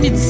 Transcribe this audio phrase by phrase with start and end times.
[0.00, 0.29] 17e édition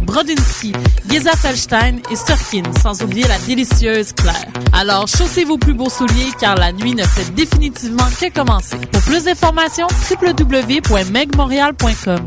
[0.00, 0.72] Brodinski,
[1.08, 4.46] Geza Felstein et Surkin, sans oublier la délicieuse Claire.
[4.72, 8.78] Alors, chaussez vos plus beaux souliers car la nuit ne fait définitivement que commencer.
[8.92, 12.26] Pour plus d'informations, www.megmontreal.com.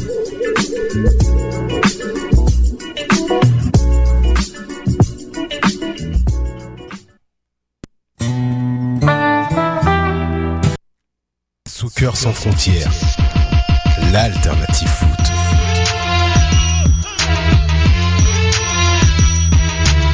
[12.21, 12.91] Sans frontières,
[14.13, 15.09] l'alternative foot.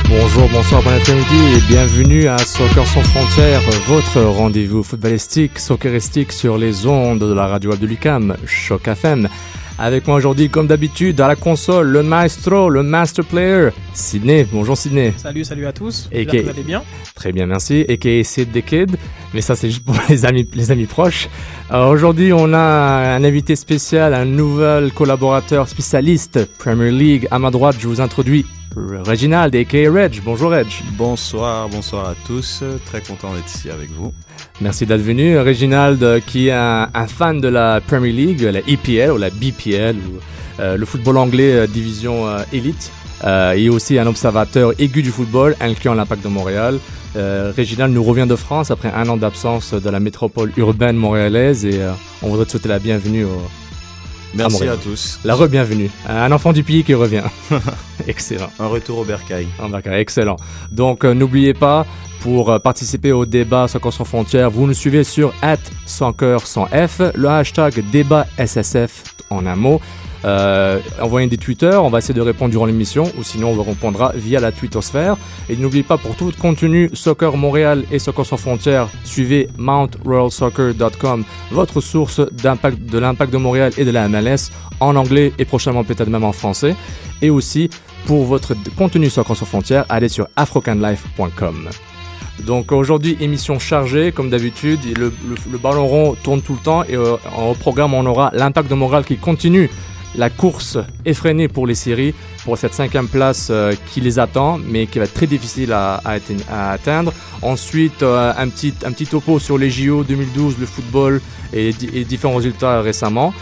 [0.08, 6.58] Bonjour, bonsoir, bon après-midi et bienvenue à Soccer sans frontières, votre rendez-vous footballistique, socceristique sur
[6.58, 9.28] les ondes de la radio web de l'UCAM, Choc FM.
[9.78, 14.48] Avec moi aujourd'hui, comme d'habitude, à la console, le maestro, le master player, Sydney.
[14.50, 15.14] Bonjour Sydney.
[15.18, 16.08] Salut, salut à tous.
[16.14, 16.84] Et que vous allez bien.
[17.16, 17.86] Très bien, merci.
[17.88, 18.98] Et qui est Sid the Kid.
[19.34, 21.30] Mais ça, c'est juste pour les amis, les amis proches.
[21.70, 27.28] Alors, aujourd'hui, on a un invité spécial, un nouvel collaborateur spécialiste Premier League.
[27.32, 28.46] À ma droite, je vous introduis
[28.76, 29.92] Reginald, a.k.a.
[29.92, 30.22] Reg.
[30.24, 30.68] Bonjour Reg.
[30.98, 32.64] Bonsoir, bonsoir à tous.
[32.86, 34.14] Très content d'être ici avec vous.
[34.62, 35.40] Merci d'être venu.
[35.40, 39.30] Reginald, euh, qui est un, un fan de la Premier League, la EPL ou la
[39.32, 40.20] BPL, ou,
[40.60, 42.92] euh, le football anglais euh, division euh, élite,
[43.24, 46.80] euh, et aussi un observateur aigu du football, incluant l'Impact de Montréal.
[47.16, 51.66] Euh, Reginald nous revient de France après un an d'absence de la métropole urbaine montréalaise
[51.66, 51.92] et euh,
[52.22, 53.42] on voudrait te souhaiter la bienvenue au,
[54.36, 55.20] Merci à tous.
[55.24, 55.90] la re-bienvenue.
[56.08, 57.24] Un enfant du pays qui revient.
[58.08, 58.50] Excellent.
[58.60, 59.48] Un retour au bercail.
[59.72, 60.36] D'accord, excellent.
[60.72, 61.86] Donc, euh, n'oubliez pas,
[62.28, 65.34] pour euh, participer au débat Soccer sans frontières, vous nous suivez sur
[65.86, 69.80] Soccer sans F, le hashtag débat SSF en un mot.
[70.26, 73.64] Euh, envoyez des Twitter, on va essayer de répondre durant l'émission, ou sinon on vous
[73.64, 75.16] répondra via la twittosphère.
[75.48, 81.80] Et n'oubliez pas, pour tout contenu Soccer Montréal et Soccer sans frontières, suivez mountroyalsoccer.com, votre
[81.80, 84.52] source de l'impact de Montréal et de la MLS,
[84.82, 86.76] en anglais et prochainement peut-être même en français.
[87.22, 87.70] Et aussi,
[88.06, 91.70] pour votre contenu Soccer sans frontières, allez sur afrocanlife.com.
[92.46, 94.80] Donc aujourd'hui, émission chargée, comme d'habitude.
[94.98, 98.30] Le, le- le ballon rond tourne tout le temps et euh, au programme, on aura
[98.34, 99.70] l'impact de Montréal qui continue
[100.16, 102.14] la course effrénée pour les séries,
[102.46, 105.96] pour cette cinquième place euh, qui les attend, mais qui va être très difficile à,
[106.06, 107.12] à atte- à atteindre.
[107.42, 111.22] Ensuite, euh, un, petit, un petit topo sur les JO 2012, le football
[111.54, 113.34] et, et différents résultats récemment.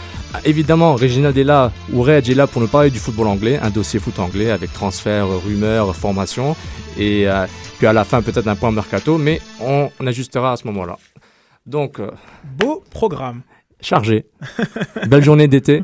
[0.44, 3.70] Évidemment, Reginald est là, ou Reg est là pour nous parler du football anglais, un
[3.70, 6.56] dossier foot anglais avec transfert, rumeurs, formation,
[6.98, 7.46] et euh,
[7.78, 10.96] puis à la fin peut-être un point mercato, mais on, on ajustera à ce moment-là.
[11.66, 12.10] Donc, euh,
[12.56, 13.42] Beau programme.
[13.80, 14.26] chargé.
[15.08, 15.82] Belle journée d'été.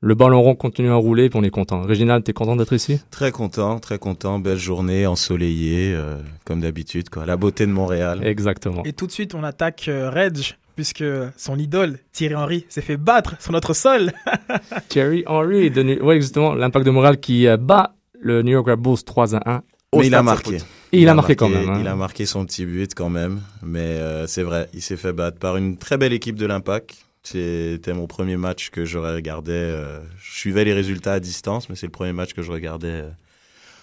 [0.00, 1.80] Le ballon rond continue à rouler, puis on est content.
[1.82, 3.00] Réginald, t'es content d'être ici?
[3.10, 4.38] Très content, très content.
[4.38, 7.08] Belle journée, ensoleillée, euh, comme d'habitude.
[7.08, 7.24] quoi.
[7.24, 8.20] La beauté de Montréal.
[8.22, 8.82] Exactement.
[8.84, 10.36] Et tout de suite, on attaque euh, Reg,
[10.76, 11.04] puisque
[11.38, 14.12] son idole, Thierry Henry, s'est fait battre sur notre sol.
[14.90, 18.66] Thierry Henry, de New- ouais, exactement, l'impact de Montréal qui euh, bat le New York
[18.68, 19.62] Red Bulls 3 à 1.
[19.92, 20.58] au Mais il a marqué.
[20.94, 21.68] Et il, a marqué, quand même.
[21.68, 21.76] hein.
[21.80, 23.40] Il a marqué son petit but quand même.
[23.62, 26.96] Mais euh, c'est vrai, il s'est fait battre par une très belle équipe de l'Impact.
[27.22, 29.52] C'était mon premier match que j'aurais regardé.
[29.52, 32.88] euh, je suivais les résultats à distance, mais c'est le premier match que je regardais
[32.88, 33.08] euh,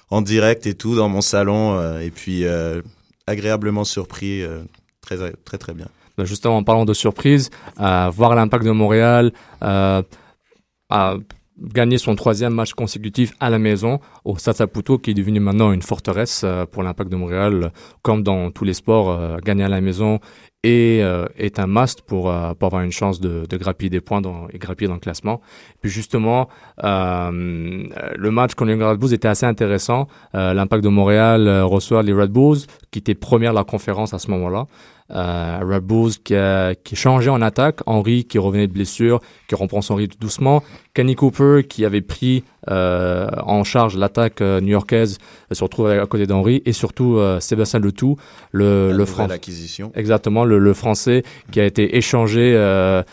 [0.10, 1.78] en direct et tout dans mon salon.
[1.78, 2.46] euh, et puis
[3.28, 4.44] agréablement surpris,
[5.02, 5.88] très très très bien.
[6.18, 9.32] Ben, Justement, en parlant de surprise, voir l'impact de Montréal
[11.64, 14.70] a gagné son troisième match consécutif à la maison au Stade
[15.02, 17.72] qui est devenu maintenant une forteresse euh, pour l'impact de Montréal.
[18.02, 20.20] Comme dans tous les sports, euh, gagner à la maison
[20.64, 24.02] est, euh, est un must pour, euh, pour avoir une chance de, de grappiller des
[24.02, 25.42] points dans, et grappiller dans le classement.
[25.82, 26.50] Puis justement,
[26.84, 30.08] euh, le match contre les Red Bulls était assez intéressant.
[30.34, 32.60] L'impact de Montréal reçoit les Red Bulls,
[32.92, 34.68] qui étaient première de la conférence à ce moment-là.
[35.14, 35.80] Euh,
[36.24, 39.96] qui a, qui a changé en attaque, Henry qui revenait de blessure, qui reprend son
[39.96, 40.64] rythme doucement,
[40.94, 45.18] Kenny Cooper qui avait pris euh, en charge l'attaque euh, new-yorkaise,
[45.52, 48.16] euh, se retrouve à côté d'Henry, et surtout euh, Sébastien Letou,
[48.52, 49.28] le, La le français.
[49.96, 53.04] Exactement, le, le français qui a été échangé, euh,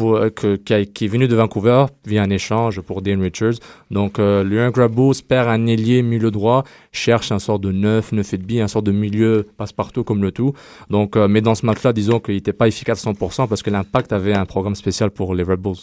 [0.00, 3.54] euh, qui, est venu de Vancouver via un échange pour Dane Richards.
[3.90, 8.12] Donc, euh, le Young Grabos perd un ailier milieu droit, cherche un sort de 9,
[8.12, 10.52] 9 et demi, un sort de milieu passe-partout comme le tout.
[10.90, 13.70] Donc, euh, mais dans ce match-là, disons qu'il n'était pas efficace à 100% parce que
[13.70, 15.76] l'Impact avait un programme spécial pour les Red Bulls.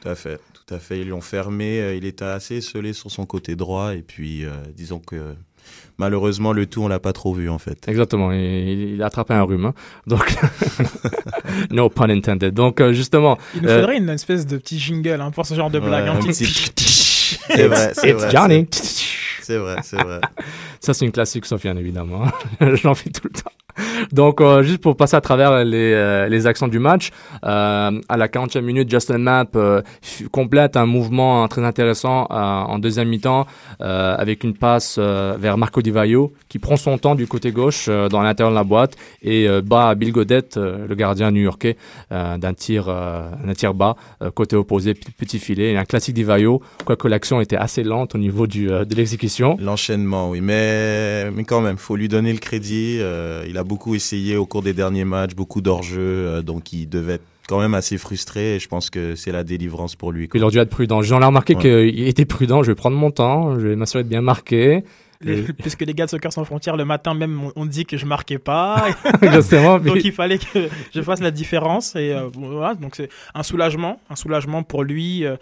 [0.00, 1.00] Tout à fait, tout à fait.
[1.00, 1.80] Ils l'ont fermé.
[1.80, 3.94] euh, Il était assez esselé sur son côté droit.
[3.94, 5.34] Et puis, disons que
[5.98, 7.86] malheureusement, le tout, on l'a pas trop vu en fait.
[7.88, 9.66] Exactement, il, il a attrapé un rhume.
[9.66, 9.74] hein.
[10.06, 10.34] Donc,
[11.70, 12.54] no pun intended.
[12.54, 15.54] Donc, euh, justement, Il nous Euh, faudrait une espèce de petit jingle hein, pour ce
[15.54, 16.08] genre de Ouais, blague.
[16.08, 18.30] hein, un petit- petit- C'est vrai, c'est it's vrai.
[18.30, 18.66] Johnny.
[19.42, 20.20] C'est vrai, c'est vrai.
[20.80, 22.24] Ça, c'est une classique, Sofiane, évidemment.
[22.60, 23.50] J'en fais tout le temps.
[24.12, 27.10] Donc, euh, juste pour passer à travers les, euh, les actions du match,
[27.44, 32.78] euh, à la 40e minute, Justin Mapp f- complète un mouvement euh, très intéressant en
[32.78, 33.46] deuxième mi-temps
[33.80, 38.22] avec une passe vers Marco Di Vaio qui prend son temps du côté gauche dans
[38.22, 41.76] l'intérieur de la boîte et bat Bill Godette, euh, le gardien new-yorkais,
[42.10, 42.92] d'un tir,
[43.56, 43.96] tir bas,
[44.34, 45.72] côté opposé, petit filet.
[45.72, 49.56] Et un classique Di Vaio, quoique l'action était assez lente au niveau du, de l'exécution.
[49.60, 53.00] L'enchaînement, oui, mais, mais quand même, faut lui donner le crédit.
[53.48, 57.14] il a beaucoup essayé au cours des derniers matchs, beaucoup d'enjeux, euh, donc il devait
[57.14, 58.56] être quand même assez frustré.
[58.56, 60.28] Et je pense que c'est la délivrance pour lui.
[60.28, 60.38] quoi.
[60.38, 61.02] Il aurait dû être prudent.
[61.02, 61.90] J'en ai remarqué Ouais.
[61.92, 62.62] qu'il était prudent.
[62.62, 63.58] Je vais prendre mon temps.
[63.58, 64.84] Je vais m'assurer de bien marquer.
[65.60, 68.38] Puisque les gars de Soccer Sans Frontières, le matin même, on, dit que je marquais
[68.38, 68.84] pas.
[69.22, 69.78] Exactement.
[69.80, 71.96] Puis- donc il fallait que je fasse la différence.
[71.96, 75.36] Et euh, voilà, donc c'est un soulagement, un soulagement pour lui, euh,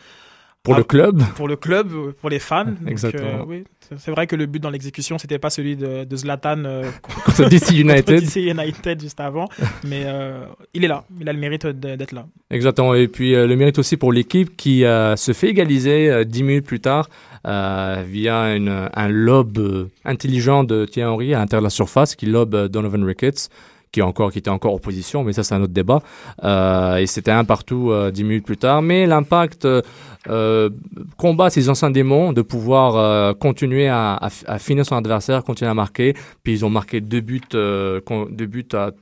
[0.62, 1.22] pour Ah, le club.
[1.34, 2.66] pour le club, euh, pour les fans.
[2.86, 3.40] Exactement.
[3.40, 3.64] euh, oui,
[3.98, 7.48] c'est- vrai que le but dans l'exécution, c'était pas celui de, de Zlatan euh, Contre
[7.48, 8.04] DC United.
[8.04, 9.48] contre DC United juste avant,
[9.84, 12.26] mais euh, il est là, il a le mérite d'être là.
[12.50, 12.94] Exactement.
[12.94, 16.80] Et puis le mérite aussi pour l'équipe qui se fait égaliser euh, dix minutes plus
[16.80, 17.08] tard
[17.44, 22.26] via une, un lob euh, intelligent de Thierry Henry à l'intérieur de la surface qui
[22.26, 23.48] lobe Donovan Ricketts
[23.92, 24.00] qui,
[24.38, 26.00] était encore en position, mais ça c'est un autre débat.
[26.42, 28.82] Euh, et c'était un partout euh, dix minutes plus tard.
[28.82, 29.82] Mais l'impact euh,
[30.28, 30.70] euh,
[31.18, 36.14] combat ses anciens démons de pouvoir continuer à, à, finir son adversaire, continuer à marquer.
[36.42, 38.92] Puis ils ont marqué deux buts, deux buts à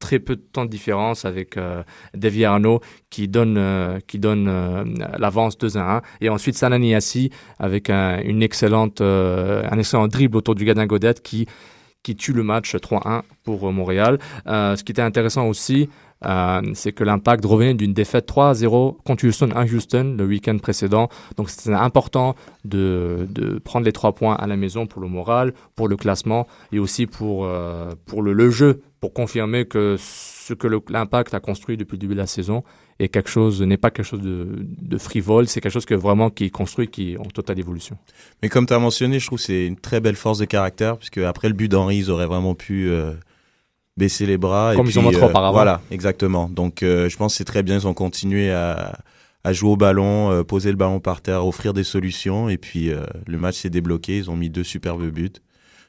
[0.00, 1.82] très peu de temps de différence avec euh,
[2.44, 3.54] Arnaud qui donne,
[4.14, 6.02] donne l'avance 2 à 1.
[6.20, 11.46] Et ensuite Sananiassi avec un, une excellente, un excellent dribble autour du gardien Godette qui,
[12.04, 14.20] qui tue le match 3-1 pour euh, Montréal.
[14.46, 15.88] Euh, ce qui était intéressant aussi,
[16.24, 21.08] euh, c'est que l'impact revenait d'une défaite 3-0 contre Houston à Houston le week-end précédent.
[21.36, 25.54] Donc c'était important de, de prendre les trois points à la maison pour le moral,
[25.74, 27.48] pour le classement et aussi pour,
[28.06, 29.96] pour le, le jeu, pour confirmer que
[30.46, 32.64] ce que l'impact a construit depuis le début de la saison
[32.98, 36.28] est quelque chose, n'est pas quelque chose de, de frivole, c'est quelque chose que vraiment
[36.28, 37.96] qui est construit, qui est en totale évolution.
[38.42, 40.98] Mais comme tu as mentionné, je trouve que c'est une très belle force de caractère,
[40.98, 43.14] puisque après le but d'Henri, ils auraient vraiment pu euh,
[43.96, 44.74] baisser les bras.
[44.74, 45.52] et Comme ils puis, ont montré euh, auparavant.
[45.54, 46.48] Voilà, exactement.
[46.50, 48.98] Donc euh, je pense que c'est très bien, ils ont continué à,
[49.44, 52.90] à jouer au ballon, euh, poser le ballon par terre, offrir des solutions, et puis
[53.26, 55.32] le match s'est débloqué, ils ont mis deux superbes buts,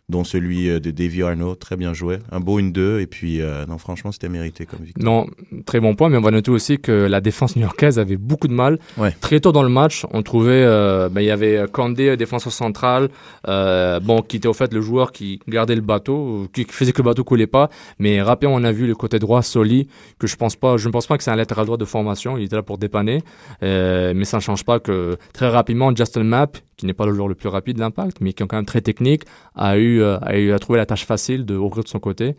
[0.07, 2.19] dont celui euh, de Davy Arnaud, très bien joué.
[2.31, 5.05] Un beau une deux et puis euh, non, franchement, c'était mérité comme victoire.
[5.05, 5.27] Non,
[5.65, 8.53] très bon point, mais on va noter aussi que la défense new-yorkaise avait beaucoup de
[8.53, 8.77] mal.
[8.97, 9.15] Ouais.
[9.19, 12.53] Très tôt dans le match, on trouvait, euh, ben, il y avait Condé, euh, défenseur
[12.53, 13.09] central,
[13.47, 17.01] euh, bon, qui était au fait le joueur qui gardait le bateau, qui faisait que
[17.01, 17.69] le bateau coulait pas.
[17.97, 19.87] Mais rapidement, on a vu le côté droit, Soli,
[20.19, 22.37] que je pense pas, je ne pense pas que c'est un latéral droit de formation.
[22.37, 23.23] Il était là pour dépanner,
[23.61, 27.27] mais ça ne change pas que très rapidement, Justin Mapp, qui n'est pas le joueur
[27.27, 29.23] le plus rapide de l'impact, mais qui est quand même très technique,
[29.55, 32.35] a eu, euh, a trouver la tâche facile de ouvrir de son côté.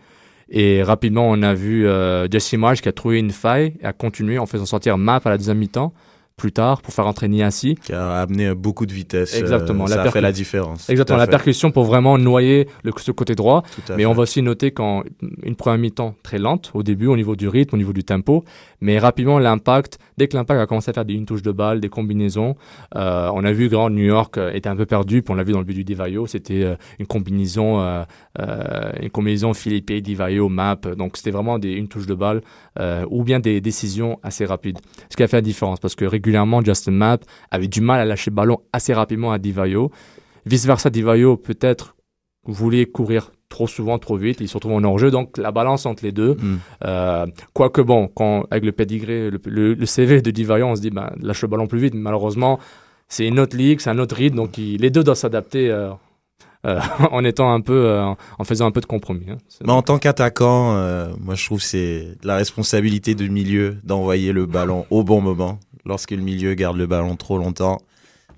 [0.48, 3.92] Et rapidement, on a vu euh, Jesse Marsh qui a trouvé une faille et a
[3.92, 5.92] continué en faisant sortir Map à la deuxième mi-temps.
[6.36, 7.76] Plus tard pour faire entrer Niassi.
[7.76, 9.34] Qui a amené beaucoup de vitesse.
[9.34, 10.90] euh, Exactement, ça la a fait la différence.
[10.90, 13.62] Exactement, la percussion pour vraiment noyer le, ce côté droit.
[13.90, 14.06] Mais fait.
[14.06, 15.02] on va aussi noter qu'en
[15.42, 18.44] une première mi-temps très lente au début au niveau du rythme, au niveau du tempo,
[18.82, 21.80] mais rapidement l'impact, dès que l'impact a commencé à faire des une touche de balle,
[21.80, 22.54] des combinaisons,
[22.96, 25.42] euh, on a vu grand New York euh, était un peu perdu, puis on l'a
[25.42, 27.80] vu dans le but du Divayo, c'était euh, une combinaison,
[28.38, 32.42] une combinaison Philippe Divayo Map, donc c'était vraiment des une touche de balle
[33.08, 34.78] ou bien des décisions assez rapides.
[35.10, 37.18] Ce qui a fait la différence parce que régulièrement Justin Map
[37.52, 39.90] avait du mal à lâcher le ballon assez rapidement à Divayo.
[40.44, 41.94] Vice versa, Divayo peut-être
[42.44, 46.04] voulait courir trop souvent, trop vite, il se retrouve en hors-jeu, donc la balance entre
[46.04, 46.34] les deux.
[46.34, 46.58] Mm.
[46.84, 50.80] Euh, Quoique bon, quand, avec le pedigree, le, le- le CV de Divayo, on se
[50.80, 51.94] dit, ben, lâche le ballon plus vite.
[51.94, 52.58] Malheureusement,
[53.08, 55.90] c'est une autre ligue, c'est un autre rythme, donc il- les deux doivent s'adapter euh,
[57.12, 58.04] en étant un peu, euh,
[58.38, 59.26] en faisant un peu de compromis.
[59.30, 59.36] hein.
[59.64, 64.32] Mais en tant qu'attaquant, euh, moi je trouve que c'est la responsabilité du milieu d'envoyer
[64.32, 65.58] le ballon au bon moment.
[65.84, 67.78] Lorsque le milieu garde le ballon trop longtemps,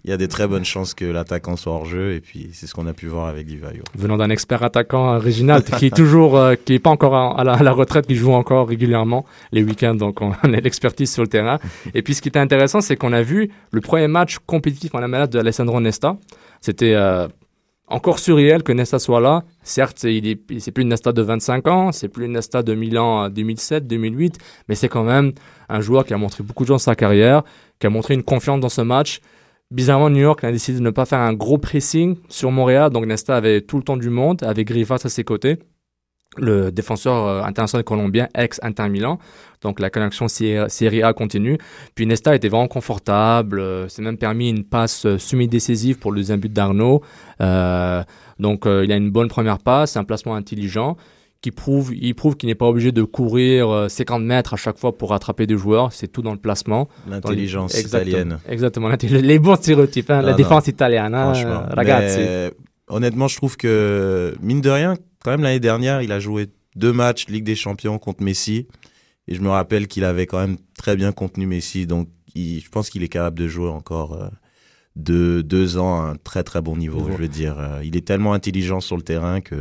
[0.05, 2.67] il y a des très bonnes chances que l'attaquant soit hors jeu et puis c'est
[2.67, 3.83] ce qu'on a pu voir avec Divayo.
[3.97, 7.41] venant d'un expert attaquant euh, Réginald qui est toujours euh, qui est pas encore à,
[7.41, 11.13] à la, à la retraite qui joue encore régulièrement les week-ends donc on a l'expertise
[11.13, 11.59] sur le terrain
[11.95, 15.07] et puis ce qui était intéressant c'est qu'on a vu le premier match compétitif en
[15.09, 16.17] MLS de Alessandro Nesta
[16.61, 17.27] c'était euh,
[17.91, 19.45] encore surréel que Nesta soit là.
[19.63, 22.75] Certes il est c'est plus une Nesta de 25 ans c'est plus une Nesta de
[22.75, 25.33] Milan euh, 2007 2008 mais c'est quand même
[25.69, 27.43] un joueur qui a montré beaucoup de dans sa carrière
[27.79, 29.21] qui a montré une confiance dans ce match.
[29.71, 33.05] Bizarrement, New York a décidé de ne pas faire un gros pressing sur Montréal, donc
[33.05, 35.59] Nesta avait tout le temps du monde, avec Griffiths à ses côtés,
[36.37, 39.19] le défenseur euh, international colombien, ex-Inter Milan.
[39.63, 41.59] Donc la connexion Série Série A continue.
[41.95, 46.19] Puis Nesta était vraiment confortable, euh, s'est même permis une passe euh, semi-décisive pour le
[46.19, 47.03] deuxième but d'Arnaud.
[47.41, 48.03] Euh,
[48.39, 50.97] donc euh, il a une bonne première passe, un placement intelligent
[51.41, 54.77] qui prouve, il prouve qu'il n'est pas obligé de courir euh, 50 mètres à chaque
[54.77, 56.89] fois pour rattraper des joueurs, c'est tout dans le placement.
[57.09, 58.11] L'intelligence Exactement.
[58.19, 58.39] italienne.
[58.49, 58.89] Exactement.
[59.11, 60.37] Les bons stéréotypes, hein, Ah la non.
[60.37, 61.15] défense italienne.
[61.15, 61.63] Hein, Franchement.
[61.71, 62.19] euh, ragazzi.
[62.19, 62.51] Mais,
[62.89, 64.95] honnêtement, je trouve que, mine de rien,
[65.25, 68.67] quand même l'année dernière, il a joué deux matchs Ligue des Champions contre Messi.
[69.27, 71.87] Et je me rappelle qu'il avait quand même très bien contenu Messi.
[71.87, 74.29] Donc, il- je pense qu'il est capable de jouer encore euh,
[74.97, 77.07] deux, deux ans à un très très bon niveau.
[77.13, 79.55] Je veux dire, Euh, il est tellement intelligent sur le terrain que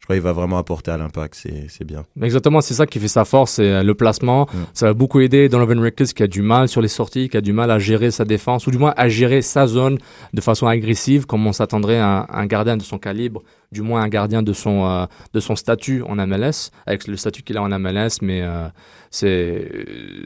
[0.00, 1.34] je crois qu'il va vraiment apporter à l'impact.
[1.34, 2.04] C'est c'est bien.
[2.22, 4.44] Exactement, c'est ça qui fait sa force, c'est euh, le placement.
[4.52, 4.56] Mm.
[4.72, 7.40] Ça va beaucoup aider Donovan Ricketts qui a du mal sur les sorties, qui a
[7.42, 9.98] du mal à gérer sa défense, ou du moins à gérer sa zone
[10.32, 14.08] de façon agressive, comme on s'attendrait à un gardien de son calibre, du moins un
[14.08, 17.78] gardien de son, euh, de son statut en MLS, avec le statut qu'il a en
[17.78, 18.68] MLS, mais euh,
[19.10, 19.68] c'est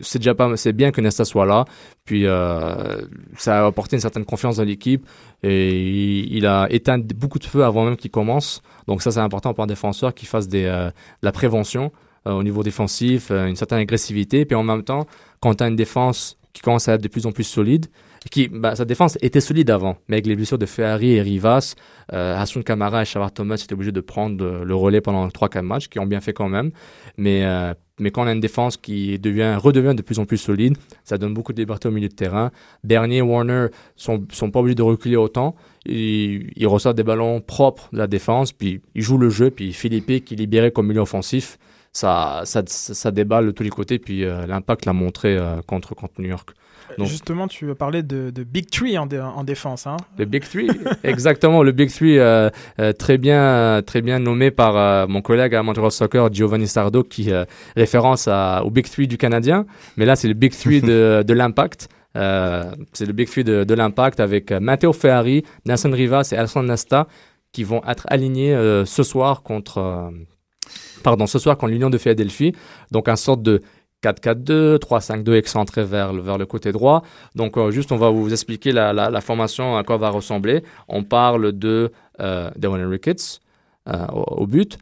[0.01, 1.65] c'est bien que Nesta soit là.
[2.05, 3.03] Puis euh,
[3.37, 5.07] ça a apporté une certaine confiance dans l'équipe
[5.43, 8.63] et il, a éteint beaucoup de feux avant même qu'il commence.
[8.87, 11.93] Donc ça c'est important pour un défenseur qui fasse des de la prévention
[12.25, 14.45] au niveau défensif une certaine agressivité.
[14.45, 15.07] Puis en même temps
[15.41, 17.87] quand tu as une défense qui commence à être de plus en plus solide
[18.31, 21.75] qui bah, sa défense était solide avant mais avec les blessures de Ferrari et Rivas
[22.13, 25.89] euh, Kamara et Shavar Thomas étaient obligés de prendre euh, le relais pendant 3-4 matchs
[25.89, 26.71] qui ont bien fait quand même
[27.17, 30.39] mais euh, mais quand on a une défense qui devient, redevient de plus en plus
[30.39, 32.51] solide, ça donne beaucoup de liberté au milieu de terrain.
[32.83, 35.55] Bernier, Warner sont, sont pas obligés de reculer autant.
[35.87, 39.73] Ils, ils reçoivent des ballons propres de la défense, puis ils jouent le jeu, puis
[39.73, 41.59] Philippe qui est libéré comme milieu offensif,
[41.93, 46.21] ça, ça, ça, déballe de tous les côtés, puis euh, l'impact l'a montré contre, contre
[46.21, 46.51] New York.
[46.99, 49.87] Donc- Justement, tu parlais de, de Big Three en, dé- en défense.
[49.87, 49.97] Hein.
[50.19, 50.69] Le Big Three,
[51.05, 55.55] exactement, le Big Three, euh, euh, très bien, très bien nommé par euh, mon collègue
[55.55, 57.31] à Montreal Soccer, Giovanni Sardo, qui
[57.77, 61.33] référence à, au Big Three du Canadien, mais là c'est le Big Three de, de
[61.35, 61.89] l'Impact.
[62.15, 67.07] C'est le Big Three de, de l'Impact avec Matteo Ferrari, Nelson Rivas et Alessandro Nesta
[67.53, 70.11] qui vont être alignés ce soir contre,
[71.03, 72.55] pardon, ce soir contre l'Union de Philadelphie.
[72.91, 73.63] Donc un sorte de
[74.03, 77.03] 4-4-2, 3-5-2 excentré vers, vers le côté droit.
[77.35, 80.63] Donc, euh, juste, on va vous expliquer la, formation à quoi va ressembler.
[80.89, 83.41] On parle de euh, Devon Ricketts
[83.89, 84.79] euh, au, but,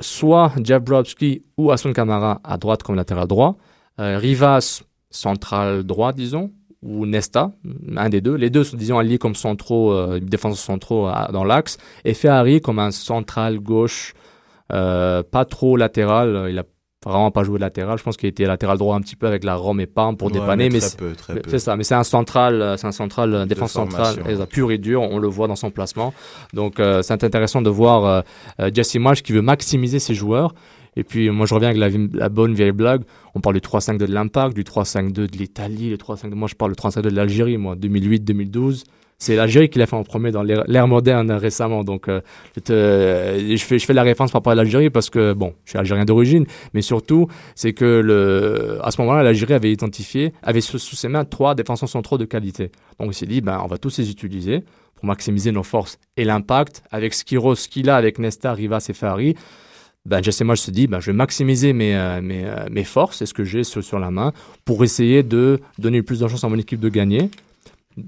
[0.00, 3.56] soit Jabrowski ou Asun Kamara à droite comme latéral droit,
[4.00, 6.50] euh, Rivas central droit, disons,
[6.82, 7.52] ou Nesta,
[7.96, 8.34] un des deux.
[8.34, 12.90] Les deux sont, disons, alliés comme centraux, défenseurs centraux dans l'axe, et Ferrari comme un
[12.90, 14.14] central gauche,
[14.68, 16.46] pas trop latéral.
[16.48, 16.64] Il a
[17.08, 17.96] vraiment pas joué latéral.
[17.98, 20.28] Je pense qu'il était latéral droit un petit peu avec la Rome et Parme pour
[20.28, 21.50] Ouais, dépanner, mais, très c'est- peu, très mais peu.
[21.50, 21.74] c'est ça.
[21.76, 24.30] Mais c'est un central, euh, c'est un central euh, défense centrale, formation.
[24.30, 25.00] exact, pur et dur.
[25.02, 26.12] On le voit dans son placement.
[26.52, 28.24] Donc euh, c'est intéressant de voir
[28.60, 30.54] euh, Jesse Marsh qui veut maximiser ses joueurs.
[30.96, 31.88] Et puis, moi, je reviens avec la,
[32.18, 33.02] la bonne vieille blague.
[33.36, 36.34] On parle du 3-5-2 de l'Impact, du 3-5-2 de l'Italie, le 3-5-2.
[36.34, 38.82] Moi, je parle du 3-5-2 de l'Algérie, moi, 2008-2012.
[39.22, 41.84] C'est l'Algérie qui l'a fait en premier dans l'ère moderne euh, récemment.
[41.84, 42.22] Donc, euh,
[42.56, 45.70] je, te- je fais, je la référence par rapport à l'Algérie parce que, bon, je
[45.70, 50.62] suis algérien d'origine, mais surtout, c'est que le, à ce moment-là, l'Algérie avait identifié, avait
[50.62, 52.70] sous, sous ses mains trois défenseurs centraux de qualité.
[52.98, 54.64] Donc, il s'est dit, ben, on va tous les utiliser
[54.96, 58.94] pour maximiser nos forces et l'impact avec Skiro, ce qu'il a avec Nesta, Rivas et
[58.94, 59.34] Fahri.
[60.06, 63.26] Ben, Jesse Mosh se dit, ben, je vais maximiser mes, euh, mes, euh, forces et
[63.26, 64.32] ce que j'ai sur, sur la main
[64.64, 67.28] pour essayer de donner le plus de chance à mon équipe de gagner,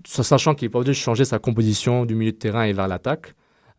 [0.07, 3.35] sachant qu'il n'est changer sa composition du milieu de terrain et vers l'attaque.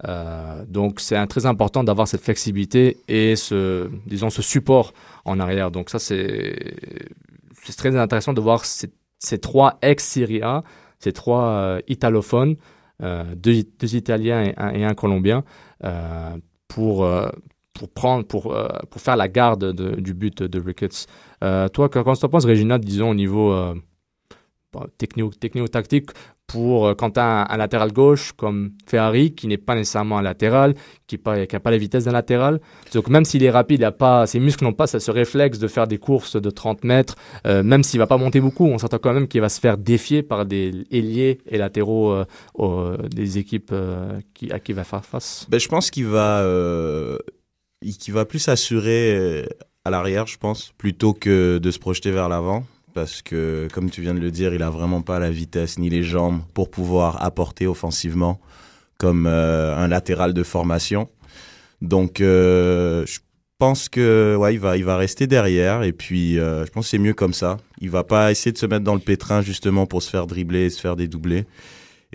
[0.06, 4.94] Euh, donc c'est très important d'avoir cette flexibilité et ce, disons, ce support
[5.24, 5.72] en arrière.
[5.72, 6.56] Donc ça, c'est
[7.78, 10.64] très intéressant de voir ces, trois ex-Serie A,
[11.00, 12.56] ces trois euh, italophones,
[13.02, 13.64] euh, deux,
[13.96, 14.44] Italiens
[14.74, 15.44] et un, Colombien,
[16.68, 17.08] pour,
[17.74, 18.56] pour, prendre, pour,
[18.90, 21.08] pour faire la garde de- du but de Ricketts.
[21.42, 23.54] Toi, tu penses, Régina, disons au niveau
[24.98, 26.12] techno-tactique,
[26.48, 30.22] pour euh, quand tu as un, latéral gauche comme Ferrari, qui n'est pas nécessairement un
[30.22, 30.76] latéral,
[31.08, 32.60] qui n'a pas la vitesse d'un latéral,
[32.94, 35.58] donc même s'il est rapide, il a pas, ses muscles n'ont pas ce, ce réflexe
[35.58, 37.16] de faire des courses de 30 mètres,
[37.48, 39.78] euh, même s'il va pas monter beaucoup, on s'entend quand même qu'il va se faire
[39.78, 42.24] défier par des ailiers et latéraux
[42.60, 43.74] euh, des équipes
[44.34, 45.46] qui, à qui il va faire face.
[45.50, 46.44] Ben, je pense qu'il va,
[47.92, 49.46] qu'il va plus assurer euh,
[49.86, 52.64] à l'arrière, je pense, plutôt que de se projeter vers l'avant.
[52.94, 55.90] Parce que, comme tu viens de le dire, il a vraiment pas la vitesse ni
[55.90, 58.40] les jambes pour pouvoir apporter offensivement
[58.98, 61.10] comme euh, un latéral de formation.
[61.82, 63.20] Donc, euh, je
[63.58, 67.14] pense que ouais, va, va rester derrière et puis euh, je pense que c'est mieux
[67.14, 67.58] comme ça.
[67.82, 70.66] Il va pas essayer de se mettre dans le pétrin justement pour se faire dribbler
[70.66, 71.46] et se faire des doublés.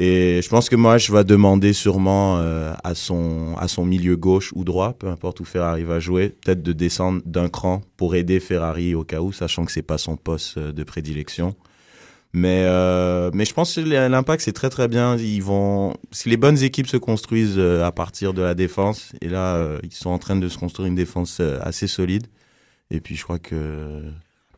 [0.00, 4.52] Et je pense que je vais demander sûrement euh, à, son, à son milieu gauche
[4.54, 8.38] ou droit, peu importe où Ferrari va jouer, peut-être de descendre d'un cran pour aider
[8.38, 11.56] Ferrari au cas où, sachant que c'est pas son poste euh, de prédilection.
[12.32, 15.16] Mais, euh, mais je pense que l'impact, c'est très très bien.
[15.16, 19.28] Ils vont, si les bonnes équipes se construisent euh, à partir de la défense, et
[19.28, 22.28] là, ils sont en train de se construire une défense assez solide.
[22.92, 24.04] Et puis je crois que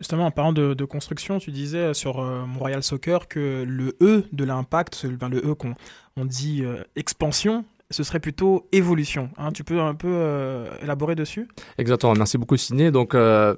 [0.00, 4.25] Justement, en parlant de, construction, tu disais sur euh, mon Royal Soccer que le E
[4.33, 5.75] de l'impact, ben, le E qu'on
[6.16, 9.30] on dit euh, expansion, ce serait plutôt évolution.
[9.37, 9.52] hein.
[9.52, 11.49] tu peux un peu euh, élaborer dessus?
[11.76, 12.90] Exactement, merci beaucoup Sidney.
[12.90, 13.54] Donc, euh,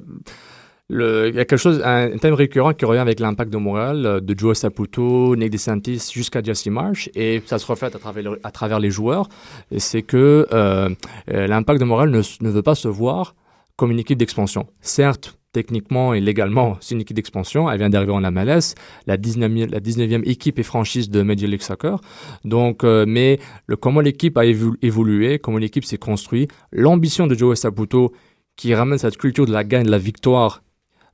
[0.91, 4.21] il y a quelque chose, un, thème récurrent qui revient avec l'impact de Montréal, euh,
[4.21, 8.91] de Joe Saputo, Nick DeSantis jusqu'à Jesse Marsh, et ça se reflète à travers, les
[8.91, 9.29] joueurs,
[9.77, 10.89] c'est que euh,
[11.31, 13.35] euh, l'impact de Montréal ne veut pas se voir
[13.77, 14.67] comme une équipe d'expansion.
[14.81, 18.75] Certes, techniquement et légalement, c'est une équipe d'expansion, elle vient d'arriver en MLS,
[19.07, 22.01] la 19e, la 19e équipe et franchise de Major League Soccer,
[22.45, 27.35] donc, euh, mais le, comment l'équipe a évo- évolué, comment l'équipe s'est construite, l'ambition de
[27.35, 28.13] Joe Saputo,
[28.57, 30.63] qui ramène cette culture de la gagne, de la victoire,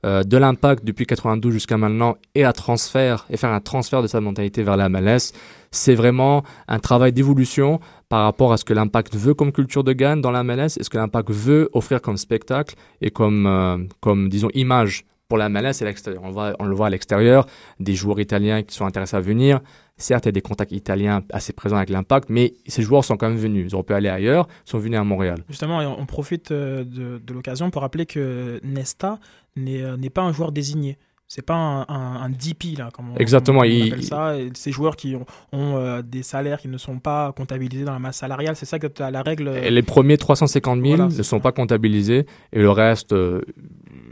[0.05, 4.07] euh, de l'impact depuis 92 jusqu'à maintenant et à transfert et faire un transfert de
[4.07, 5.33] sa mentalité vers la MLS,
[5.71, 9.93] c'est vraiment un travail d'évolution par rapport à ce que l'impact veut comme culture de
[9.93, 13.77] gagne dans la MLS et ce que l'impact veut offrir comme spectacle et comme, euh,
[13.99, 16.23] comme disons, image pour la MLS et l'extérieur.
[16.23, 17.45] On, on le voit à l'extérieur,
[17.79, 19.59] des joueurs italiens qui sont intéressés à venir.
[19.99, 23.17] Certes, il y a des contacts italiens assez présents avec l'impact, mais ces joueurs sont
[23.17, 23.65] quand même venus.
[23.69, 25.37] Ils auraient pu aller ailleurs, ils sont venus à Montréal.
[25.49, 29.19] Justement, on profite euh, de, de l'occasion pour rappeler que Nesta
[29.55, 30.97] n'est euh, n'est pas un joueur désigné.
[31.31, 34.35] C'est pas un, un- un DP, là, comme on, Exactement, comme on il- appelle ça.
[34.35, 37.91] Et ces joueurs qui ont, ont, euh, des salaires qui ne sont pas comptabilisés dans
[37.93, 39.49] la masse salariale, c'est ça que tu as la règle.
[39.61, 41.43] Et les premiers 350 000 Voilà, ne sont ça.
[41.43, 43.41] pas comptabilisés et le reste, euh,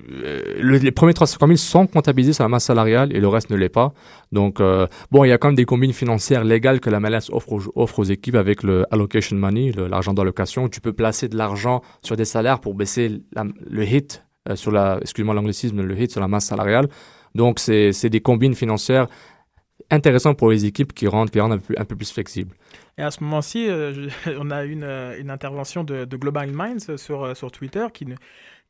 [0.07, 3.55] le- les premiers 350 000 sont comptabilisés sur la masse salariale et le reste ne
[3.55, 3.93] l'est pas.
[4.31, 7.29] Donc, euh, bon, il y a quand même des combines financières légales que la MLS
[7.31, 10.69] offre aux, équipes avec le allocation money, l'argent d'allocation.
[10.69, 13.21] Tu peux placer de l'argent sur des salaires pour baisser
[13.69, 16.87] le hit euh, sur la, excuse-moi l'anglicisme, le hit sur la masse salariale.
[17.35, 19.07] Donc, c'est des combines financières
[19.89, 22.55] intéressantes pour les équipes qui rendent, qui rendent un peu, plus flexibles.
[22.97, 24.07] Et à ce moment-ci, euh,
[24.39, 28.07] on a une, euh, une intervention de, Global Minds sur, euh, sur Twitter qui,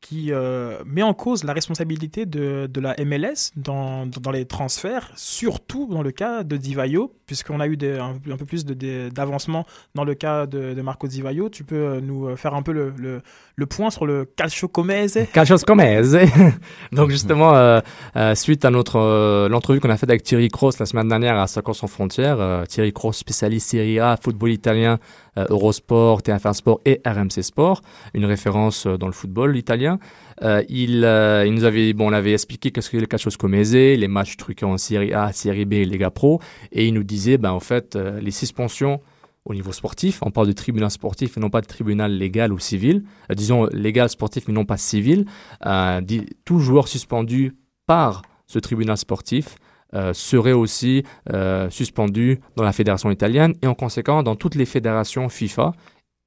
[0.00, 5.10] qui euh, met en cause la responsabilité de, de la MLS dans, dans, les transferts,
[5.16, 10.14] surtout dans le cas de Divayo, puisqu'on a eu un, peu plus d'avancement dans le
[10.14, 11.48] cas de, de Marco Divayo.
[11.48, 13.22] Tu peux euh, nous euh, faire un peu le, le,
[13.56, 16.16] le point sur le calcio comese Calcios Comese.
[16.92, 17.80] Donc justement,
[18.34, 21.74] suite à notre l'entrevue qu'on a faite avec Thierry Cross la semaine dernière à Soccer
[21.74, 24.98] sans frontières, Thierry Cross, spécialiste Serie A, football italien,
[25.48, 27.82] Eurosport, TF1 Sport et RMC Sport,
[28.14, 29.98] une référence euh, dans le football italien.
[30.42, 33.72] Euh, il, euh, il nous avait, bon, on avait expliqué qu'est-ce que le Calcios Comese,
[33.74, 36.40] les matchs truqués en Serie A, Serie B et Lega Pro,
[36.72, 39.00] et il nous disait, ben en fait, euh, les suspensions
[39.44, 40.18] au niveau sportif.
[40.22, 43.04] On parle de tribunal sportif et non pas de tribunal légal ou civil.
[43.30, 45.24] Euh, disons légal sportif mais non pas civil.
[45.64, 47.54] Euh, dit- tout joueur suspendu
[47.86, 49.56] par ce tribunal sportif
[49.94, 54.66] euh, serait aussi euh, suspendu dans la fédération italienne et en conséquent dans toutes les
[54.66, 55.72] fédérations FIFA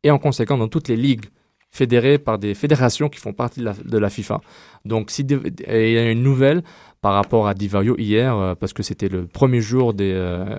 [0.02, 1.26] et en conséquent dans toutes les ligues
[1.70, 4.42] fédérées par des fédérations qui font partie de la, FIFA.
[4.84, 6.64] Donc si il y a une nouvelle
[7.02, 10.58] par rapport à Divario hier euh, parce que c'était le premier jour des euh,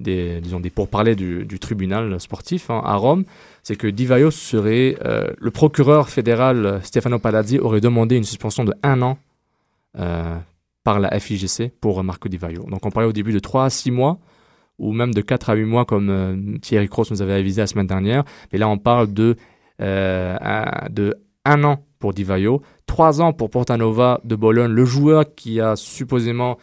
[0.00, 3.24] disons des pourparlers du, tribunal sportif hein, à Rome,
[3.62, 9.02] c'est que Divaio serait le procureur fédéral Stefano Palazzi aurait demandé une suspension de un
[9.02, 9.18] an
[10.88, 12.62] par la FIGC pour Marco Di Vaio.
[12.70, 14.18] Donc on parlait au début de 3 à 6 mois
[14.78, 17.66] ou même de 4 à 8 mois comme euh, Thierry Cross nous avait avisé la
[17.66, 18.24] semaine dernière.
[18.50, 19.36] Mais là on parle de,
[19.82, 24.86] euh, un- de 1 an pour Di Vaio, 3 ans pour Portanova de Bologne, le
[24.86, 26.56] joueur qui a supposément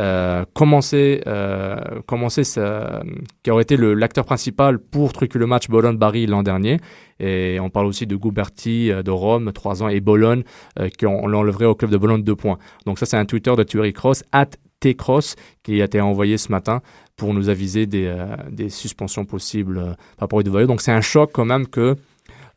[0.00, 3.02] euh, commencé, euh, commencé sa-
[3.42, 6.78] qui aurait été l'acteur principal pour truquer le match Bologne-Bari l'an dernier.
[7.18, 10.42] Et on parle aussi de Gouberti euh, de Rome, 3 ans, et Bologne,
[10.78, 12.58] euh, qu'on l'enlèverait au club de Bologne 2 points.
[12.86, 14.48] Donc ça, c'est un Twitter de Thierry Cross, at
[14.80, 16.80] T-Cross, qui a été envoyé ce matin
[17.16, 18.10] pour nous aviser des,
[18.50, 19.76] des suspensions possibles
[20.16, 20.66] par rapport à Di Vaio.
[20.66, 21.96] Donc c'est un choc quand même que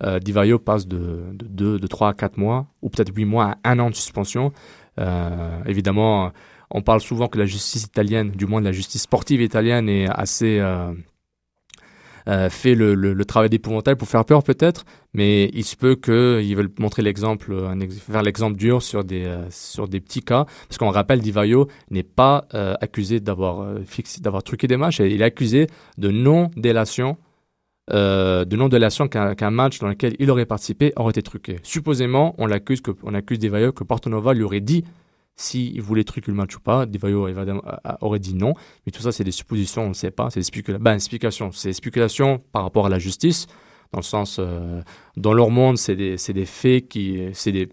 [0.04, 3.26] euh, Di Vaio passe de, de, 2, de 3 à 4 mois, ou peut-être 8
[3.26, 4.54] mois à 1 an de suspension.
[5.66, 6.32] Évidemment,
[6.74, 10.60] on parle souvent que la justice italienne, du moins la justice sportive italienne, est assez...
[10.60, 10.92] euh,
[12.30, 16.72] euh, fait le, travail d'épouvantail pour faire peur peut-être, mais il se peut qu'ils veulent
[16.80, 17.54] montrer l'exemple,
[18.10, 21.68] faire l'exemple dur sur des, euh, sur des petits cas, parce qu'on rappelle, Di Vaio
[21.92, 22.46] n'est pas
[22.80, 23.76] accusé d'avoir
[24.22, 27.18] d'avoir truqué des matchs, il est accusé de non-délation,
[27.92, 31.58] de non-délation qu'un match dans lequel il aurait participé aurait été truqué.
[31.62, 34.86] Supposément, on on accuse Di Vaio que Portonova lui aurait dit
[35.36, 36.86] s'il voulait truquer le match ou pas.
[36.86, 38.54] A- aurait dit non.
[38.86, 40.30] Mais tout ça, c'est des suppositions, on ne sait pas.
[40.30, 41.52] C'est des spécula- ben, spéculations.
[41.52, 43.48] C'est des spéculations par rapport à la justice,
[43.92, 44.82] dans le sens, euh,
[45.18, 47.70] dans leur monde, c'est des, des faits qui, c'est des,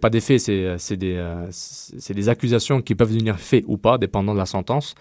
[0.00, 1.50] pas des faits, c'est, c'est des, euh,
[2.10, 4.94] des accusations qui peuvent devenir faits ou pas, dépendant de la sentence.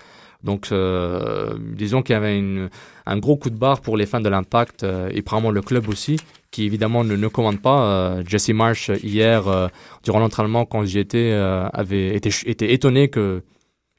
[0.44, 2.70] Donc, euh, disons qu'il y avait une,
[3.06, 5.90] un gros coup de barre pour les fans de l'Impact euh, et probablement le club
[5.90, 6.20] aussi,
[6.52, 7.82] qui évidemment ne, ne commande pas.
[7.84, 9.68] Euh, Jesse Marsh, euh, hier, euh,
[10.04, 13.42] durant l'entraînement, quand j'y étais, euh, avait été, était étonné que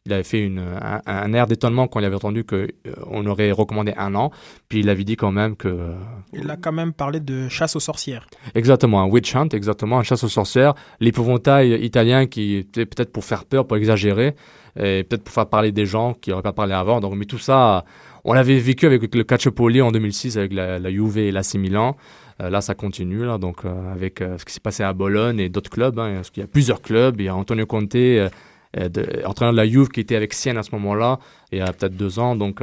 [0.07, 3.93] il avait fait une, un, un air d'étonnement quand il avait entendu qu'on aurait recommandé
[3.99, 4.31] un an.
[4.71, 5.69] Puis il avait dit quand même que.
[5.69, 5.93] euh,
[6.33, 8.27] Il a quand même parlé de chasse aux sorcières.
[8.55, 10.73] Exactement, un witch hunt, exactement, un chasse aux sorcières.
[11.01, 14.35] L'épouvantail italien qui était peut-être pour faire peur, pour exagérer,
[14.79, 17.01] et peut-être pour faire parler des gens qui n'auraient pas parlé avant.
[17.01, 17.85] Donc, mais tout ça,
[18.25, 21.97] on l'avait vécu avec le Calciopoli en 2006 avec la, la Juve et l'AC Milan.
[22.41, 25.49] Euh, là, ça continue, donc euh, avec euh, ce qui s'est passé à Bologne et
[25.49, 25.99] d'autres clubs.
[25.99, 27.21] Hein, parce qu'il y a plusieurs clubs.
[27.21, 30.63] Il y a Antonio Conte, de- entraîneur de la Juve, qui était avec Sienne à
[30.63, 31.19] ce moment-là,
[31.51, 32.37] il y a peut-être deux ans.
[32.37, 32.63] Donc,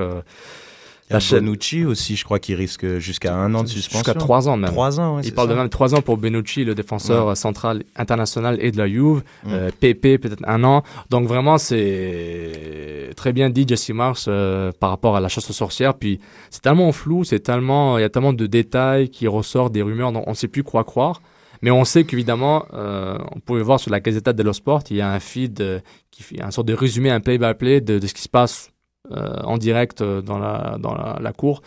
[1.12, 4.00] La chaîne- Bonucci aussi, je crois qu'il risque jusqu'à un an de suspension.
[4.00, 4.72] jusqu'à trois ans même.
[4.72, 7.32] Trois ans, ouais, Il parle de même trois ans pour Benucci, le défenseur Ouais.
[7.34, 9.22] euh, central international et de la Juve.
[9.44, 9.50] Mm.
[9.52, 10.82] Euh, PP, peut-être un an.
[11.12, 15.54] Donc vraiment, c'est très bien dit Jesse Mars euh, par rapport à la chasse aux
[15.54, 15.94] sorcières.
[15.96, 19.82] Puis c'est tellement flou, c'est tellement, il y a tellement de détails qui ressortent, des
[19.82, 21.22] rumeurs, dont on ne sait plus quoi croire.
[21.62, 25.02] Mais on sait qu'évidemment, euh, on pouvait voir sur la Gazzetta dello Sport, il y
[25.02, 25.80] a un feed euh,
[26.12, 28.72] qui fait un sorte de résumé, un play-by-play de, de ce qui se passe
[29.12, 31.62] en direct euh, dans la, dans la, cour,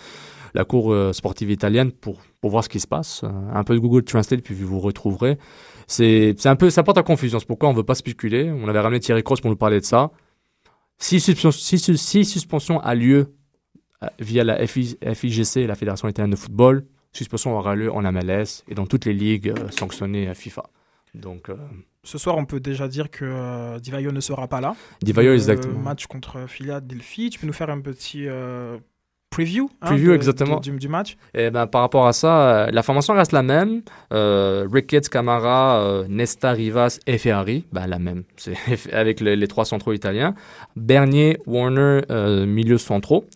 [0.55, 3.23] la cour euh, sportive italienne pour, pour voir ce qui se passe.
[3.25, 5.39] Euh, un peu de Google Translate, puis vous retrouverez.
[5.87, 7.39] C'est un peu, ça porte à confusion.
[7.39, 8.51] C'est pourquoi on veut pas spéculer.
[8.51, 10.11] On avait ramené Thierry Cross pour nous parler de ça.
[10.99, 13.35] Si, si, si- si suspension a lieu
[14.03, 18.65] euh, via la FI FIGC, la Fédération italienne de football, suspension aura lieu en MLS
[18.69, 20.65] et dans toutes les ligues euh, sanctionnées à FIFA.
[21.19, 21.57] Donc, euh,
[22.05, 24.75] Ce soir, on peut déjà dire que euh, Di Vaio ne sera pas là.
[25.03, 25.79] Di Vaio, Le exactement.
[25.81, 27.29] match contre Philadelphie.
[27.31, 28.79] Tu peux nous faire un petit euh,
[29.31, 30.57] preview, hein, Preview, de- exactement.
[30.61, 31.17] de- du, du match?
[31.35, 33.83] Et ben, par rapport à ça, euh, la formation reste la même.
[34.13, 38.23] Euh, Ricketts, Camara, euh, Nesta, Rivas et Ferrari, ben, la même.
[38.37, 38.57] C'est
[38.93, 40.35] avec le- les trois centraux italiens.
[40.77, 43.27] Bernier, Warner, euh, milieu centraux.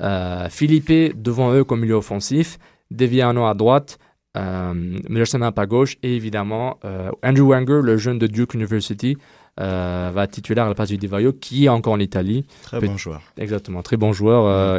[0.00, 2.58] Euh, Philippe devant eux comme milieu offensif.
[2.90, 3.98] Deviano à droite.
[4.36, 4.72] Euh,
[5.08, 5.96] Milosevic à gauche.
[6.02, 9.16] Et évidemment, euh, Andrew Wenger, le jeune de Duke University,
[9.60, 12.46] euh, va titulaire à la place du Di Vaio, qui est encore en Italie.
[12.62, 13.20] Très bon joueur.
[13.36, 14.46] Exactement, très bon joueur.
[14.46, 14.78] Euh,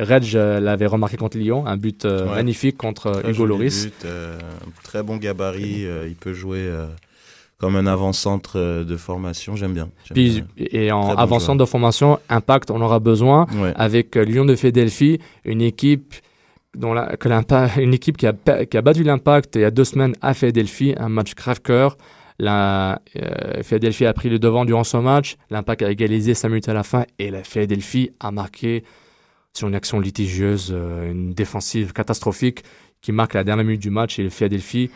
[0.00, 2.24] Reg euh, l'avait remarqué contre Lyon, un but Ouais.
[2.34, 3.84] magnifique contre Très Hugo Loris.
[3.86, 4.06] but,
[4.82, 5.86] très bon gabarit.
[6.08, 6.68] il peut jouer
[7.58, 9.54] comme un avant-centre de formation.
[9.54, 9.88] J'aime bien.
[10.06, 10.66] j'aime Puis, bien.
[10.72, 11.56] et en bon joueur.
[11.58, 13.72] de formation, Impact, on aura besoin Ouais.
[13.76, 16.14] avec Lyon de Philadelphie, une équipe
[16.76, 17.16] dont la,
[17.78, 20.94] une équipe qui a, qui a battu l'Impact il y a deux semaines à Philadelphie,
[20.96, 21.96] un match crève-cœur.
[22.38, 25.36] La euh, Philadelphie a pris le devant durant ce match.
[25.50, 28.82] L'Impact a égalisé 5 minutes à la fin et la Philadelphie a marqué
[29.52, 32.62] sur une action litigieuse, euh, une défensive catastrophique
[33.02, 34.90] qui marque la dernière minute du match et le Philadelphie.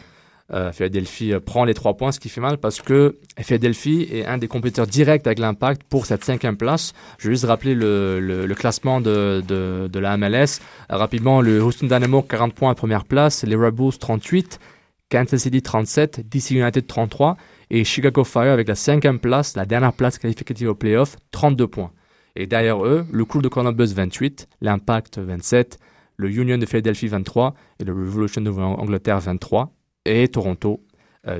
[0.52, 4.26] Euh, Philadelphie euh, prend les trois points, ce qui fait mal parce que Philadelphie est
[4.26, 6.92] un des compétiteurs directs avec l'impact pour cette cinquième place.
[7.18, 10.61] Je vais juste rappeler le, classement de, la MLS.
[10.90, 14.61] Rapidement, le Houston Dynamo 40 points à première place, les Rebels 38,
[15.09, 17.38] Kansas City 37, DC United 33
[17.70, 21.90] et Chicago Fire avec la cinquième place, la dernière place qualificative au playoff, 32 points.
[22.37, 25.78] Et derrière eux, le Crew de Columbus 28, l'Impact 27,
[26.16, 29.72] le Union de Philadelphie 23 et le Revolution de Angleterre 23
[30.05, 30.81] et Toronto.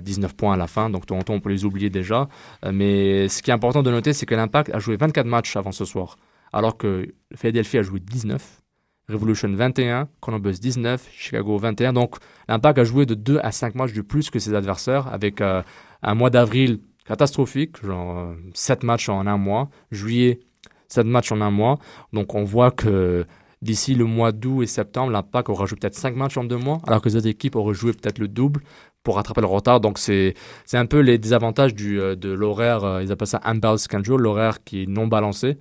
[0.03, 2.29] 19 euh, points à la fin, donc Toronto, on peut les oublier déjà.
[2.64, 5.57] Euh, mais ce qui est important de noter, c'est que l'Impact a joué 24 matchs
[5.57, 6.16] avant ce soir,
[6.53, 8.62] alors que Philadelphie a joué 19,
[9.11, 11.92] Revolution 21, Columbus 19, Chicago 21.
[11.92, 12.16] Donc
[12.48, 15.62] l'Impact a joué de 2 à 5 matchs de plus que ses adversaires, avec euh,
[16.03, 20.40] un mois d'avril catastrophique, genre 7 matchs en un mois, juillet
[20.88, 21.79] 7 matchs en un mois.
[22.14, 23.27] Donc on voit que
[23.64, 26.83] D'ici le mois d'août et septembre, l'Impact aura joué peut-être 5 matchs en 2 mois,
[26.87, 28.61] alors que les autres équipes auraient joué peut-être le double
[29.03, 29.81] pour rattraper le retard.
[29.81, 30.35] Donc, c'est
[30.74, 34.62] un peu les désavantages du, euh, de l'horaire, euh, ils appellent ça unbalanced schedule, l'horaire
[34.64, 35.57] qui est non balancé,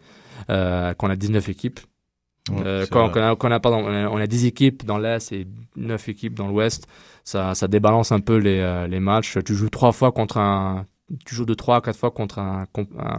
[0.49, 1.79] euh, qu'on a 19 équipes.
[2.51, 6.09] Euh, quand, on, a, on, a, pardon, on, a, 10 équipes dans l'Est et 9
[6.09, 6.87] équipes dans l'Ouest,
[7.23, 9.37] ça, ça débalance un peu les, les matchs.
[9.45, 10.85] Tu joues trois fois contre un.
[11.25, 12.65] Tu joues de 3 à 4 fois contre, un,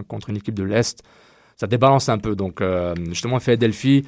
[0.09, 1.03] contre une équipe de l'Est.
[1.57, 2.37] Ça débalance un peu.
[2.37, 2.63] Donc,
[3.09, 4.05] justement, Philadelphie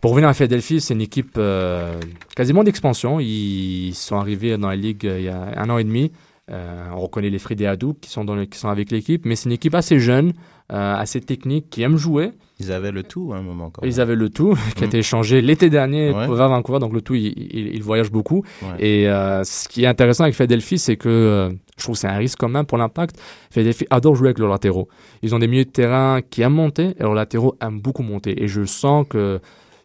[0.00, 1.98] pour revenir à Philadelphie, c'est une équipe euh,
[2.36, 3.18] quasiment d'expansion.
[3.20, 6.12] Ils sont arrivés dans la ligue euh, il y a un an et demi.
[6.50, 9.46] Euh, on reconnaît les Freddy Hadou qui sont, dans qui sont avec l'équipe, mais c'est
[9.46, 10.32] une équipe assez jeune,
[10.68, 12.30] assez technique, qui aime jouer.
[12.58, 13.70] Ils avaient le tout à un moment.
[13.70, 14.88] Quand Ils avaient le tout, qui a mm.
[14.88, 16.26] été échangé l'été dernier ouais.
[16.26, 17.32] vers Vancouver, donc le tout, il,
[17.74, 18.42] il, voyage beaucoup.
[18.78, 22.38] Et ce qui est intéressant avec Philadelphie, c'est que je trouve que c'est un risque
[22.38, 23.16] quand même pour l'impact.
[23.50, 24.88] Philadelphie adore jouer avec leurs latéraux.
[25.22, 28.42] Ils ont des milieux de terrain qui aiment monter, et leurs latéraux aiment beaucoup monter.
[28.42, 29.40] Et je sens que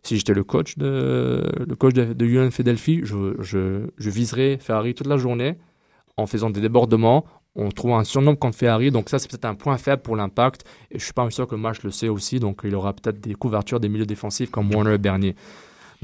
[0.07, 4.57] si j'étais le coach de le coach de, de UN Philadelphie, je, je, je, viserais
[4.59, 5.57] Ferrari toute la journée
[6.15, 9.55] en faisant des débordements, on trouve un surnom contre Ferrari, donc ça c'est peut-être un
[9.55, 10.63] point faible pour l'impact.
[10.91, 13.33] Et je suis pas sûr que Marsh le sait aussi, donc il aura peut-être des
[13.33, 15.35] couvertures des milieux défensifs comme Warner et Bernier.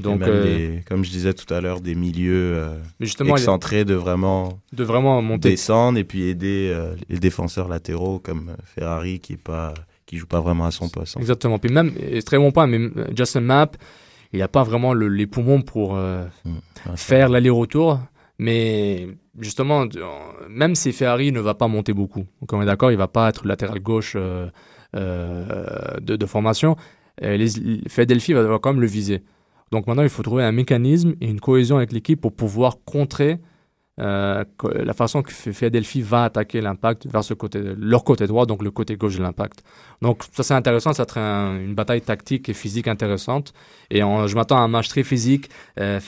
[0.00, 4.82] Donc, euh, comme je disais tout à l'heure, des milieux euh, excentrés de vraiment, de
[4.82, 5.50] vraiment monter.
[5.50, 9.72] descendre et puis aider euh, les défenseurs latéraux comme Ferrari qui est pas
[10.06, 11.16] qui joue pas vraiment à son poste.
[11.16, 11.20] Hein.
[11.20, 11.58] Exactement.
[11.58, 11.92] Puis même,
[12.24, 13.76] très bon point, mais euh, Justin Mapp,
[14.32, 16.96] il n'a pas vraiment les poumons pour euh, mmh.
[16.96, 18.00] faire l'aller-retour.
[18.38, 19.06] Mais
[19.38, 19.86] justement,
[20.48, 23.28] même si Ferrari ne va pas monter beaucoup, donc on est d'accord, il va pas
[23.28, 24.50] être latéral gauche euh,
[24.92, 26.76] de, de, formation,
[27.22, 27.48] les,
[27.88, 29.22] Philadelphie va, quand même le viser.
[29.70, 33.38] Donc maintenant, il faut trouver un mécanisme et une cohésion avec l'équipe pour pouvoir contrer
[34.00, 38.62] euh, la façon que Philadelphie va attaquer l'impact vers ce côté, leur côté droit, donc
[38.62, 39.62] le côté gauche de l'impact.
[40.02, 41.20] Donc ça c'est intéressant, ça sera
[41.54, 43.52] une bataille tactique et physique intéressante.
[43.90, 45.48] Et je m'attends à un match très physique.
[45.78, 46.00] Euh,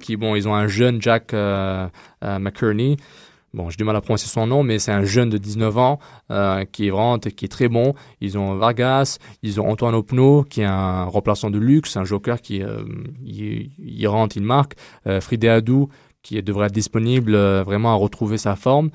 [0.00, 1.86] qui, bon, ils ont un jeune Jack euh,
[2.24, 2.96] euh.
[3.54, 5.98] Bon, j'ai du mal à prononcer son nom, mais c'est un jeune de 19 ans
[6.30, 7.94] euh, qui est vraiment qui est très bon.
[8.20, 12.42] Ils ont Vargas, ils ont Antoine Opno, qui est un remplaçant de luxe, un joker
[12.42, 12.62] qui
[14.06, 14.74] rentre, il marque.
[15.20, 15.88] Fride Adou,
[16.26, 18.90] qui devrait être disponible euh, vraiment à retrouver sa forme.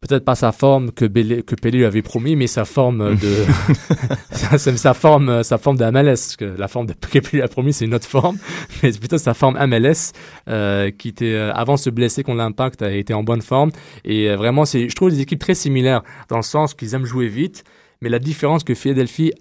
[0.00, 3.44] Peut-être pas sa forme que, Pelé, que lui avait promis, mais sa forme de
[4.76, 6.36] sa forme sa forme de MLS.
[6.38, 8.38] Que la forme de, que Pelé a promis, c'est une autre forme,
[8.82, 10.12] mais c'est plutôt sa forme MLS
[10.48, 13.72] euh, qui était euh, avant de se blesser contre l'Impact a été en bonne forme.
[14.04, 17.26] Et vraiment, c'est je trouve des équipes très similaires dans le sens qu'ils aiment jouer
[17.26, 17.64] vite,
[18.00, 19.32] mais la différence que Philadelphie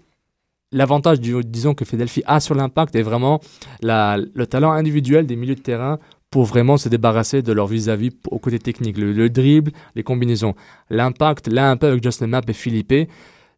[0.73, 3.39] L'avantage, disons, que Philadelphie a sur l'impact est vraiment
[3.81, 5.97] la, le talent individuel des milieux de terrain
[6.29, 10.55] pour vraiment se débarrasser de leur vis-à-vis au côté technique, le, dribble, les combinaisons.
[10.89, 13.09] L'impact, là un peu avec Justin Mapp et Philippe,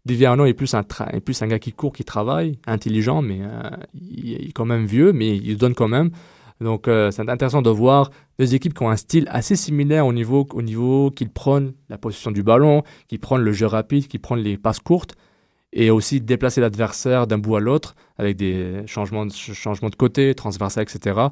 [0.05, 3.69] Diviano est plus un, est plus un gars qui court, qui travaille, intelligent, mais euh,
[3.93, 6.11] il, est quand même vieux, mais il donne quand même.
[6.61, 10.13] Donc euh, c'est intéressant de voir deux équipes qui ont un style assez similaire au
[10.13, 14.19] niveau, au niveau qu'ils prennent la position du ballon, qui prennent le jeu rapide, qui
[14.19, 15.15] prennent les passes courtes,
[15.71, 20.33] et aussi déplacer l'adversaire d'un bout à l'autre avec des changements de, changements de côté,
[20.35, 21.29] transversal, etc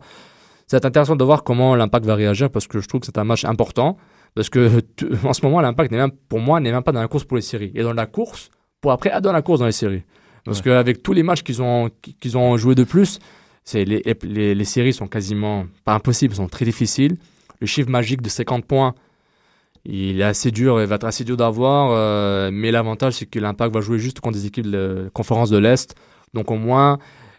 [0.67, 3.23] c'est intéressant de voir comment l'impact va réagir parce que je trouve que c'est un
[3.23, 3.97] match important.
[4.36, 4.82] Parce que
[5.25, 5.93] en ce moment, l'impact,
[6.30, 7.71] pour moi, n'est même pas dans la course pour les séries.
[7.73, 8.49] Et dans la course
[8.82, 10.03] pour après être dans la course dans les séries.
[10.45, 11.89] Parce qu'avec tous les matchs qu'ils ont,
[12.21, 13.19] qu'ils ont joué de plus,
[13.65, 17.17] c'est les, les, les, séries sont quasiment pas impossibles, sont très difficiles.
[17.60, 18.95] Le chiffre magique de 50 points,
[19.84, 21.91] il est assez dur, il va être assez dur d'avoir.
[21.91, 25.58] Euh, mais l'avantage, c'est que l'impact va jouer juste contre des équipes de conférence de
[25.58, 25.95] l'Est.
[26.34, 26.97] Donc au moins,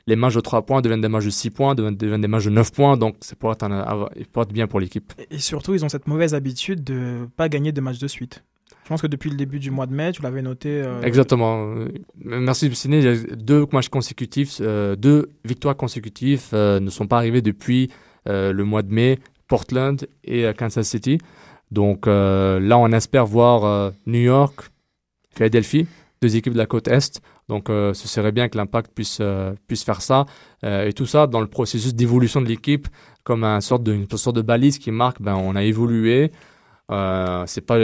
[0.09, 2.51] les matchs de 3 points deviennent des matchs de 6 points, deviennent, des matchs de
[2.51, 5.13] 9 points, donc ça pourrait être, être bien pour l'équipe.
[5.31, 8.43] Et surtout, ils ont cette mauvaise habitude de pas gagner de matchs de suite.
[8.85, 10.71] Je pense que depuis le début du mois de mai, tu l'avais noté.
[10.71, 11.75] euh, Exactement.
[11.77, 11.89] Euh,
[12.25, 17.91] Merci a deux matchs consécutifs, euh, deux victoires consécutives euh, ne sont pas arrivées depuis
[18.27, 21.19] le mois de mai, Portland et Kansas City.
[21.71, 24.69] Donc là, on espère voir New York,
[25.35, 25.87] Philadelphie,
[26.21, 27.21] deux équipes de la côte Est.
[27.49, 30.27] Donc euh, ce serait bien que l'Impact puisse, euh, puisse faire ça.
[30.65, 32.89] Euh, et tout ça dans le processus d'évolution de l'équipe,
[33.25, 36.33] comme un sorte de, une sorte de balise qui marque, ben, on a évolué.
[37.47, 37.77] C'est pas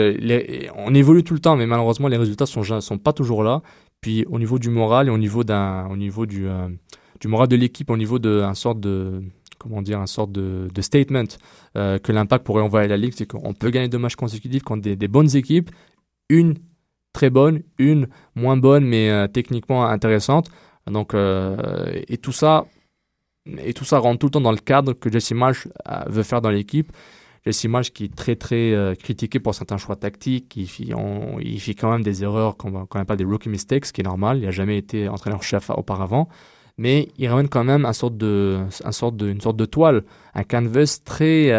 [0.76, 3.60] on évolue tout le temps, mais malheureusement les résultats sont ja- sont pas toujours là.
[4.00, 6.46] Puis au niveau du moral et au niveau d'un, au niveau du
[7.20, 9.22] du moral de l'équipe, au niveau de un sorte de
[9.58, 11.24] comment dire, un sorte de, de statement
[11.74, 14.82] que l'Impact pourrait envoyer à la ligue, c'est qu'on peut gagner deux matchs consécutifs contre
[14.82, 15.70] des, des bonnes équipes,
[16.30, 16.54] une
[17.14, 20.50] très bonne, une moins bonne mais euh, techniquement intéressante.
[20.86, 21.56] Donc euh,
[22.08, 22.66] et tout ça
[23.46, 26.22] et tout ça rentre tout le temps dans le cadre que Jesse Marsh euh, veut
[26.22, 26.92] faire dans l'équipe.
[27.46, 30.88] Jesse Marsh qui est très très critiqué pour certains choix tactiques, il fait,
[31.42, 34.04] il fait quand même des erreurs qu'on qu'on appelle des rookie mistakes, ce qui est
[34.04, 34.38] normal.
[34.38, 36.30] Il n'a jamais été entraîneur-chef auparavant,
[36.78, 40.04] mais il ramène quand même un sorte de, un sorte de, une sorte de toile,
[40.34, 41.52] un canvas très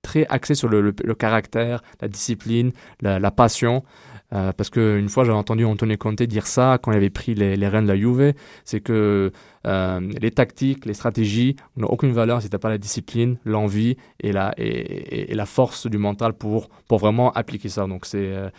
[0.00, 3.84] très axé sur le, caractère, la discipline, la passion.
[4.32, 7.56] Euh, parce qu'une fois, j'avais entendu Antonio Conte dire ça quand il avait pris les,
[7.56, 8.34] les rênes de la Juve,
[8.64, 9.30] c'est que
[9.66, 13.96] euh, les tactiques, les stratégies n'ont aucune valeur si tu n'as pas la discipline, l'envie
[14.20, 17.86] et la, force du mental pour, vraiment appliquer ça.
[17.86, 18.50] Donc c'est euh,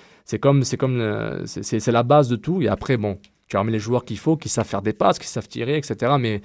[0.41, 0.61] comme,
[0.99, 1.45] euh,
[1.87, 2.61] la base de tout.
[2.61, 5.27] Et après, bon, tu remets les joueurs qu'il faut, qui savent faire des passes, qui
[5.27, 6.15] savent tirer, etc.
[6.19, 6.41] Mais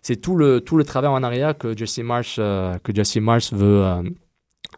[0.00, 3.84] c'est tout le, travail en arrière que Jesse Marsh, que Jesse Marsh veut,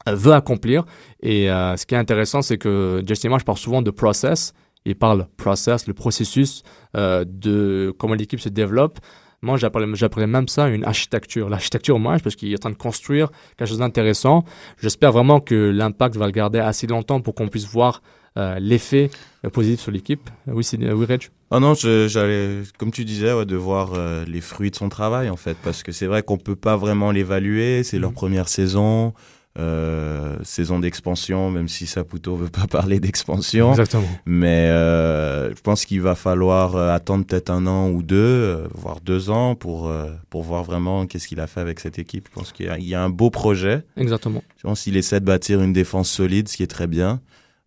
[0.06, 0.84] veut accomplir.
[1.22, 4.54] Et euh, ce qui est intéressant, c'est que Jesse Marsh parle souvent de process.
[4.84, 6.62] Il parle process, le processus
[6.96, 8.98] euh, de comment l'équipe se développe.
[9.40, 11.48] Moi, j'appellerais j'appellerais même ça une architecture.
[11.48, 14.44] L'architecture Marsh, parce qu'il est en train de construire quelque chose d'intéressant.
[14.80, 18.02] J'espère vraiment que l'impact va le garder assez longtemps pour qu'on puisse voir
[18.36, 19.10] euh, l'effet
[19.44, 20.30] euh, positif sur l'équipe.
[20.46, 21.28] Oui, oui, Reg?
[21.50, 25.30] Ah non, j'allais, comme tu disais, ouais, de voir euh, les fruits de son travail
[25.30, 27.82] en fait, parce que c'est vrai qu'on peut pas vraiment l'évaluer.
[27.82, 29.14] C'est leur première saison,
[29.58, 33.70] euh, saison d'expansion, même si Saputo veut pas parler d'expansion.
[33.70, 34.08] Exactement.
[34.26, 39.00] Mais euh, je pense qu'il va falloir euh, attendre peut-être un an ou deux, voire
[39.00, 39.92] deux ans, pour
[40.30, 42.28] pour voir vraiment qu'est-ce qu'il a fait avec cette équipe.
[42.30, 43.82] Je pense qu'il y a, il y a un beau projet.
[43.96, 44.42] Exactement.
[44.56, 47.20] Je pense qu'il essaie de bâtir une défense solide, ce qui est très bien.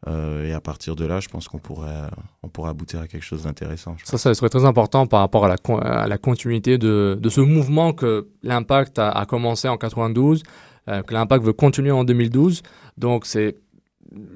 [0.08, 2.08] Euh, et à partir de là, je pense qu'on pourrait,
[2.42, 3.96] on pourrait aboutir à quelque chose d'intéressant.
[4.04, 7.30] Ça, ça serait très important par rapport à la, con- à la continuité de, de
[7.30, 10.44] ce mouvement que l'Impact a, a commencé en 92, euh,
[10.88, 12.64] que l'Impact veut continuer en 2012.
[12.98, 13.56] Donc, c'est,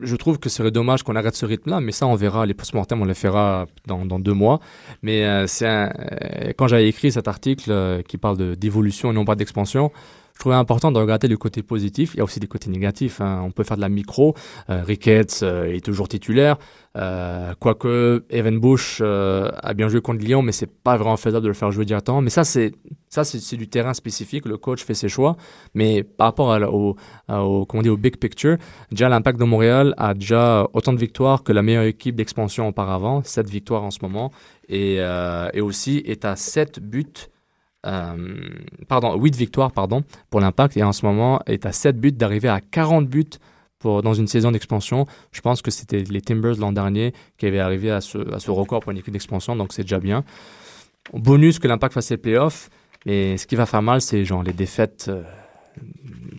[0.01, 2.45] je trouve que ce serait dommage qu'on arrête ce rythme-là, mais ça, on verra.
[2.45, 4.59] Les post-mortem, on les fera dans, dans deux mois.
[5.01, 9.25] Mais euh, c'est euh, quand j'avais écrit cet article euh, qui parle d'évolution et non
[9.25, 9.91] pas d'expansion,
[10.35, 12.13] je trouvais important de regarder le côté positif.
[12.13, 13.21] Il y a aussi des côtés négatifs.
[13.21, 13.41] hein.
[13.45, 14.35] On peut faire de la micro.
[14.69, 16.57] Euh, Ricketts euh, est toujours titulaire.
[16.97, 21.47] Euh, quoique Evan Bush a bien joué contre Lyon, mais c'est pas vraiment faisable de
[21.47, 22.21] le faire jouer directement.
[22.21, 22.73] Mais ça, c'est
[23.07, 24.45] ça, c'est du terrain spécifique.
[24.45, 25.37] Le coach fait ses choix.
[25.73, 26.97] Mais par rapport au,
[27.65, 28.57] comment on au big picture,
[28.91, 33.23] déjà l'Impact de Montréal a déjà autant de victoires que la meilleure équipe d'expansion auparavant,
[33.23, 34.31] 7 victoires en ce moment,
[34.67, 34.95] et,
[35.53, 37.29] et aussi est à 7 buts.
[37.85, 38.37] Euh,
[38.87, 42.49] pardon, 8 victoires pardon, pour l'Impact et en ce moment est à 7 buts d'arriver
[42.49, 43.25] à 40 buts
[43.79, 45.05] pour, dans une saison d'expansion.
[45.31, 48.49] Je pense que c'était les Timbers l'an dernier qui avaient arrivé à ce, à ce
[48.51, 50.23] record pour une équipe d'expansion, donc c'est déjà bien.
[51.13, 52.69] Bonus que l'Impact fasse les playoffs,
[53.05, 55.21] mais ce qui va faire mal, c'est genre les défaites euh,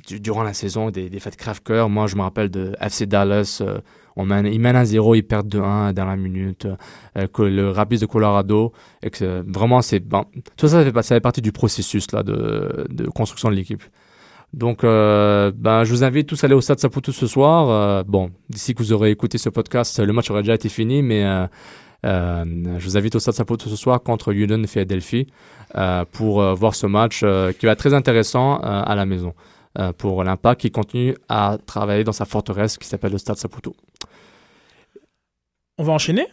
[0.09, 1.89] du- durant la saison, des défaites crève-cœur.
[1.89, 3.79] Moi, je me rappelle de FC Dallas, euh,
[4.17, 6.67] on mène, ils mènent à 0, ils perdent 2-1 dans la minute.
[7.17, 10.25] Euh, que le Rapids de Colorado, et que, vraiment, c'est bon.
[10.57, 13.83] Tout ça, ça fait, partie du processus là, de, de construction de l'équipe.
[14.53, 17.69] Donc, euh, ben, je vous invite tous à aller au Stade Saputo ce soir.
[17.69, 21.03] Euh, bon, d'ici que vous aurez écouté ce podcast, le match aura déjà été fini,
[21.03, 21.47] mais euh,
[22.05, 22.45] euh,
[22.79, 25.27] je vous invite au Stade Saputo ce soir contre Union de Philadelphie
[25.77, 27.21] euh, pour euh, voir ce match
[27.59, 29.35] qui va être très intéressant à la maison
[29.99, 33.75] pour l'Impact qui continue à travailler dans sa forteresse qui s'appelle le Stade Saputo.
[35.79, 36.27] On va enchaîner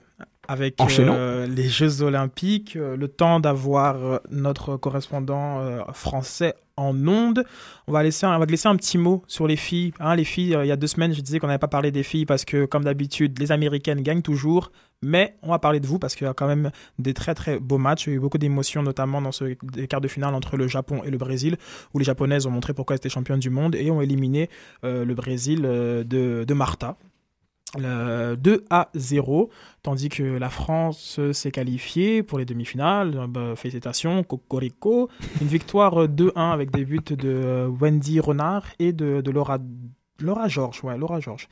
[0.47, 7.07] avec euh, les Jeux Olympiques, euh, le temps d'avoir euh, notre correspondant euh, français en
[7.07, 7.45] onde.
[7.87, 9.93] On va, laisser un, on va laisser un petit mot sur les filles.
[9.99, 11.91] Hein, les filles, euh, il y a deux semaines, je disais qu'on n'avait pas parlé
[11.91, 14.71] des filles parce que, comme d'habitude, les Américaines gagnent toujours.
[15.01, 17.59] Mais on va parler de vous parce qu'il y a quand même des très très
[17.59, 18.07] beaux matchs.
[18.07, 20.67] Il y a eu beaucoup d'émotions, notamment dans ce des quarts de finale entre le
[20.67, 21.57] Japon et le Brésil,
[21.93, 24.49] où les Japonaises ont montré pourquoi elles étaient championnes du monde et ont éliminé
[24.85, 26.95] euh, le Brésil euh, de, de Marta.
[27.79, 29.49] Le 2 à 0,
[29.81, 33.17] tandis que la France s'est qualifiée pour les demi-finales.
[33.17, 35.09] Euh, bah, félicitations, Cocorico.
[35.41, 39.57] Une victoire euh, 2-1 avec des buts de euh, Wendy Renard et de, Laura,
[40.19, 40.83] Laura Georges.
[40.83, 41.47] Ouais, Laura Georges.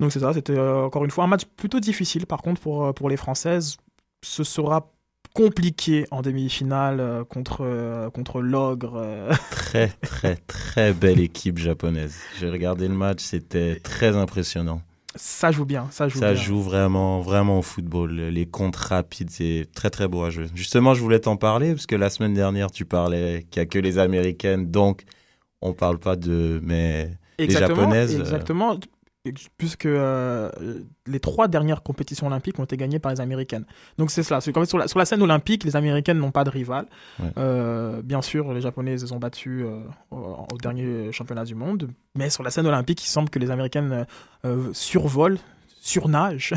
[0.00, 2.86] Donc c'est ça, c'était euh, encore une fois un match plutôt difficile par contre pour,
[2.86, 3.76] euh, pour les Françaises.
[4.24, 4.90] Ce sera
[5.34, 8.94] compliqué en demi-finale euh, contre, euh, contre l'ogre.
[8.96, 9.32] euh.
[9.50, 12.16] Très, très, très belle équipe japonaise.
[12.38, 14.80] J'ai regardé le match, c'était très impressionnant.
[15.16, 16.42] Ça joue bien, ça joue Ça bien.
[16.42, 18.12] joue vraiment, vraiment au football.
[18.16, 20.46] Les comptes rapides, c'est très, très beau à jouer.
[20.54, 23.66] Justement, je voulais t'en parler parce que la semaine dernière, tu parlais qu'il n'y a
[23.66, 25.04] que les américaines, donc
[25.60, 26.60] on parle pas de.
[26.64, 28.14] Mais les Exactement, japonaises.
[28.20, 28.78] euh, Exactement,
[29.56, 30.50] puisque euh,
[31.06, 33.64] les trois dernières compétitions olympiques ont été gagnées par les américaines.
[33.96, 34.40] Donc c'est cela.
[34.40, 36.86] Sur, la, sur la scène olympique, les américaines n'ont pas de rival.
[37.18, 37.30] Ouais.
[37.38, 41.90] Euh, bien sûr, les japonaises les ont battues euh, au, au dernier championnat du monde.
[42.16, 44.06] Mais sur la scène olympique, il semble que les américaines
[44.72, 45.38] survolent,
[45.86, 46.54] surnagent,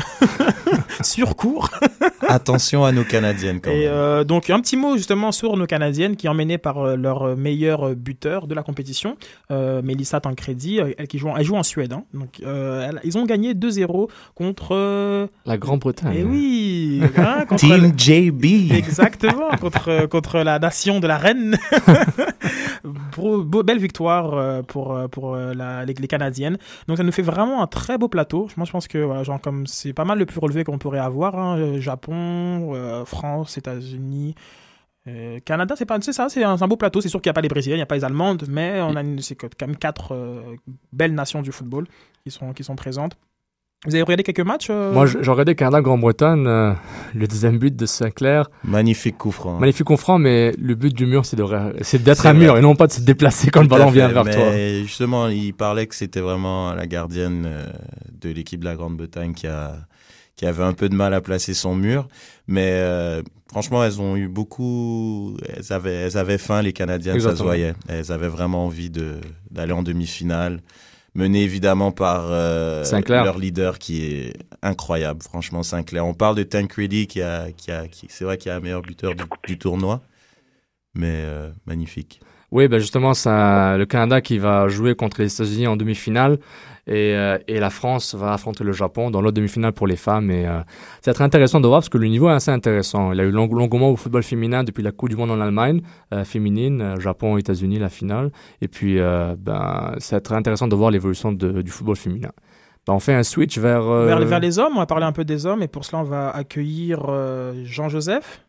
[1.02, 1.70] surcourent.
[2.28, 3.88] Attention à nos Canadiennes quand Et même.
[3.92, 7.94] euh, donc un petit mot justement sur nos Canadiennes qui emmenées par euh, leur meilleur
[7.94, 9.16] buteur de la compétition,
[9.50, 11.92] euh, Mélissa Tancredi, euh, elle qui joue, en- elle joue en Suède.
[11.92, 12.04] hein.
[12.14, 14.68] Donc euh, elle- ils ont gagné 2-0 contre.
[14.74, 16.14] euh, La Grande-Bretagne.
[16.18, 18.72] eh oui, hein, contre Team JB.
[18.72, 21.56] Exactement, contre, contre la nation de la reine.
[23.16, 26.58] Beau- beau- belle victoire euh, pour, euh, pour euh, la- les, les Canadiennes.
[26.86, 28.48] Donc ça nous fait vraiment un très beau plateau.
[28.56, 30.98] Moi je pense que voilà, genre, comme c'est pas mal le plus relevé qu'on pourrait
[30.98, 31.38] avoir.
[31.38, 31.58] hein.
[31.58, 34.34] Euh, Japon, euh, France, États-Unis.
[35.08, 37.00] euh, Canada, c'est pas, ça, c'est un, beau plateau.
[37.00, 38.80] C'est sûr qu'il n'y a pas les Brésiliennes, il n'y a pas les Allemandes, mais
[38.82, 40.56] on a c'est quand même quatre euh,
[40.92, 41.86] belles nations du football
[42.24, 43.16] qui sont, qui sont présentes.
[43.86, 46.72] Vous avez regardé quelques matchs euh, Moi, j'ai regardé Canada-Grande-Bretagne, euh,
[47.14, 48.50] le deuxième but de Sinclair.
[48.64, 49.60] Magnifique coup franc.
[49.60, 51.36] Magnifique coup franc, mais le but du mur, c'est
[52.02, 54.24] d'être un mur et non pas de se déplacer quand le Tout ballon vient vers
[54.24, 54.82] mais toi.
[54.84, 57.66] Justement, il parlait que c'était vraiment la gardienne euh,
[58.20, 59.76] de l'équipe de la Grande-Bretagne qui, a,
[60.34, 62.08] qui avait un peu de mal à placer son mur.
[62.48, 65.36] Mais euh, franchement, elles ont eu beaucoup.
[65.56, 67.46] Elles avaient, elles avaient faim, les Canadiennes, ça se Exactement.
[67.50, 67.74] voyait.
[67.88, 69.20] Elles avaient vraiment envie de-
[69.52, 70.62] d'aller en demi-finale.
[71.18, 76.06] Menées évidemment par euh, leur leader qui est incroyable, franchement, Sinclair.
[76.06, 78.60] On parle de Tancredi qui a, qui a, qui, c'est vrai qu'il y a un
[78.60, 80.00] meilleur buteur du, du tournoi,
[80.94, 82.20] mais euh, magnifique.
[82.52, 86.38] Oui, ben justement, c'est le Canada qui va jouer contre les États-Unis en demi-finale
[86.88, 90.30] et, euh, et la France va affronter le Japon dans l'autre demi-finale pour les femmes.
[90.30, 90.60] Et euh,
[91.02, 93.12] c'est très intéressant de voir parce que le niveau est assez intéressant.
[93.12, 95.40] Il y a eu long- l'engouement au football féminin depuis la Coupe du Monde en
[95.40, 95.82] Allemagne,
[96.14, 98.30] euh, féminine, Japon, États-Unis, la finale.
[98.62, 102.30] Et puis, euh, ben, c'est très intéressant de voir l'évolution du football féminin.
[102.86, 103.82] Ben, on fait un switch vers.
[103.86, 106.00] euh, Vers, vers les hommes, on va parler un peu des hommes, et pour cela,
[106.00, 108.42] on va accueillir euh, Jean-Joseph.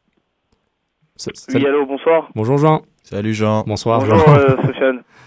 [1.54, 2.30] Oui, allô, bonsoir.
[2.34, 2.82] Bonjour Jean.
[3.04, 3.64] Salut Jean.
[3.68, 4.36] Bonsoir Bonjour, Jean.
[4.38, 5.02] euh, Sofiane.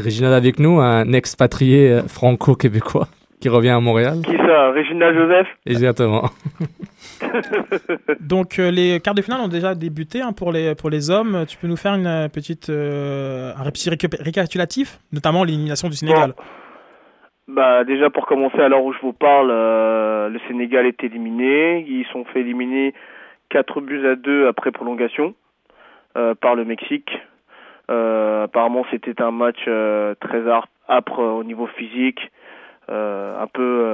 [0.00, 3.06] Réginald avec nous, un expatrié euh, franco-québécois
[3.40, 4.18] qui revient à Montréal.
[4.24, 5.46] Qui ça Régina Joseph?
[5.66, 6.24] Exactement.
[8.20, 11.44] Donc, euh, les quarts de finale ont déjà débuté hein, pour, les, pour les hommes.
[11.48, 15.96] Tu peux nous faire une euh, petite, euh, un petit récap- récapitulatif, notamment l'élimination du
[15.96, 16.34] Sénégal
[17.48, 21.84] Bah, déjà, pour commencer, à l'heure où je vous parle, euh, le Sénégal est éliminé.
[21.88, 22.94] Ils sont fait éliminer
[23.50, 25.34] 4 buts à 2 après prolongation
[26.16, 27.10] euh, par le Mexique.
[27.90, 30.42] Euh, apparemment, c'était un match euh, très
[30.88, 32.30] âpre euh, au niveau physique,
[32.88, 33.86] un peu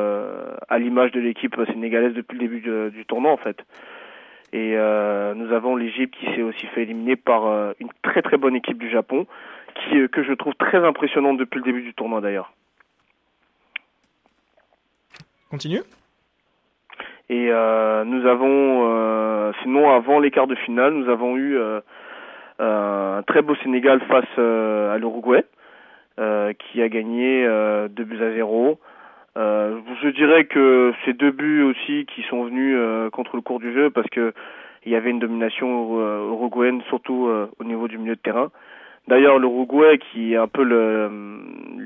[0.71, 3.59] à l'image de l'équipe sénégalaise depuis le début de- du tournoi, en fait.
[4.55, 8.39] Et euh, nous avons l'Égypte qui s'est aussi fait éliminer par euh, une très très
[8.39, 9.27] bonne équipe du Japon,
[9.75, 12.53] qui, euh, que je trouve très impressionnante depuis le début du tournoi d'ailleurs.
[15.51, 15.83] Continue.
[17.29, 21.59] Et nous avons, sinon avant les quarts de finale, nous avons eu
[22.59, 25.45] un très beau Sénégal face euh, à l'Uruguay,
[26.19, 28.79] euh, qui a gagné euh, 2 buts à 0.
[29.37, 33.61] Euh, je dirais que ces deux buts aussi qui sont venus euh, contre le cours
[33.61, 34.33] du jeu parce que
[34.87, 38.51] il y avait une domination euh, uruguayenne surtout euh, au niveau du milieu de terrain.
[39.09, 40.63] D'ailleurs, l'Uruguay qui est un peu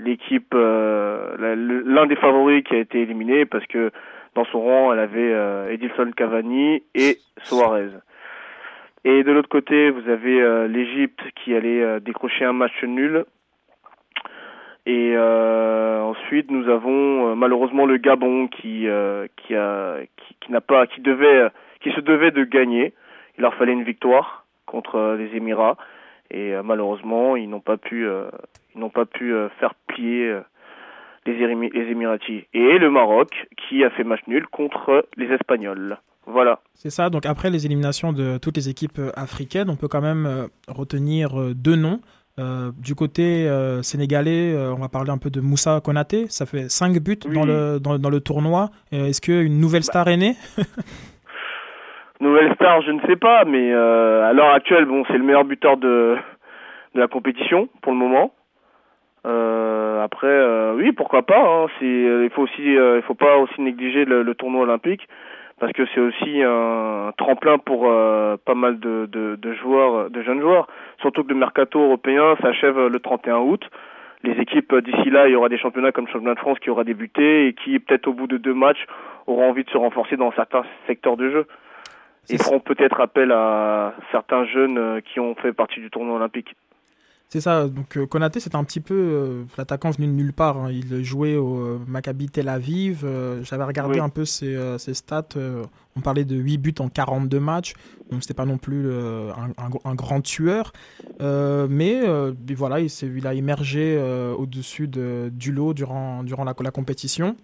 [0.05, 3.91] l'équipe, euh, l'un des favoris qui a été éliminé parce que
[4.35, 7.91] dans son rang, elle avait euh, Edilson Cavani et Suarez.
[9.05, 13.25] Et de l'autre côté, vous avez euh, l'Égypte qui allait euh, décrocher un match nul.
[14.87, 20.53] Et euh, ensuite, nous avons euh, malheureusement le Gabon qui euh, qui a qui, qui
[20.53, 21.49] n'a pas qui devait
[21.81, 22.93] qui se devait de gagner.
[23.39, 25.77] Il leur fallait une victoire contre euh, les Émirats
[26.31, 28.31] et euh, malheureusement, ils n'ont pas pu euh,
[28.75, 30.41] ils n'ont pas pu euh, faire plier euh,
[31.27, 32.45] les Émiratis.
[32.55, 35.99] Et le Maroc qui a fait match nul contre les Espagnols.
[36.33, 36.61] Voilà.
[36.75, 37.11] C'est ça.
[37.11, 40.47] Donc, après les éliminations de toutes les équipes euh, africaines, on peut quand même euh,
[40.69, 42.01] retenir euh, deux noms.
[42.39, 46.27] Euh, du côté euh, sénégalais, euh, on va parler un peu de Moussa Konaté.
[46.29, 47.35] Ça fait 5 buts Oui.
[47.35, 48.71] dans, le, dans, dans le tournoi.
[48.93, 50.37] Est-ce qu'une nouvelle star est née?
[52.21, 55.79] Nouvelle star, je ne sais pas, mais à l'heure actuelle, bon, c'est le meilleur buteur
[55.79, 56.17] de,
[56.95, 58.33] de la compétition pour le moment.
[60.05, 61.41] Après, oui, pourquoi pas.
[61.41, 65.09] Hein, c'est, il faut aussi, il faut pas aussi négliger le, le tournoi olympique
[65.61, 70.23] parce que c'est aussi un tremplin pour euh, pas mal de, de, de joueurs, de
[70.23, 70.67] jeunes joueurs.
[71.01, 73.63] Surtout que le mercato européen s'achève le 31 août.
[74.23, 76.59] Les équipes euh, d'ici là, il y aura des championnats comme le championnat de France
[76.59, 78.87] qui aura débuté et qui peut-être au bout de deux matchs
[79.27, 81.47] auront envie de se renforcer dans certains secteurs de jeu
[82.31, 86.55] et feront peut-être appel à certains jeunes euh, qui ont fait partie du tournoi olympique.
[87.33, 90.57] C'est ça, donc euh, Konaté c'était un petit peu euh, l'attaquant venu de nulle part.
[90.57, 90.73] hein.
[90.73, 93.03] Il jouait au euh, Maccabi Tel Aviv.
[93.05, 94.01] euh, J'avais regardé Oui.
[94.01, 95.29] un peu ses, euh, ses stats.
[95.95, 97.75] on parlait de 8 buts en 42 matchs.
[98.11, 100.73] Donc c'était pas non plus un, un- un grand tueur.
[101.21, 102.01] Mais
[102.57, 103.97] voilà, il, a émergé
[104.37, 107.37] au-dessus de- du lot durant, durant la, la compétition.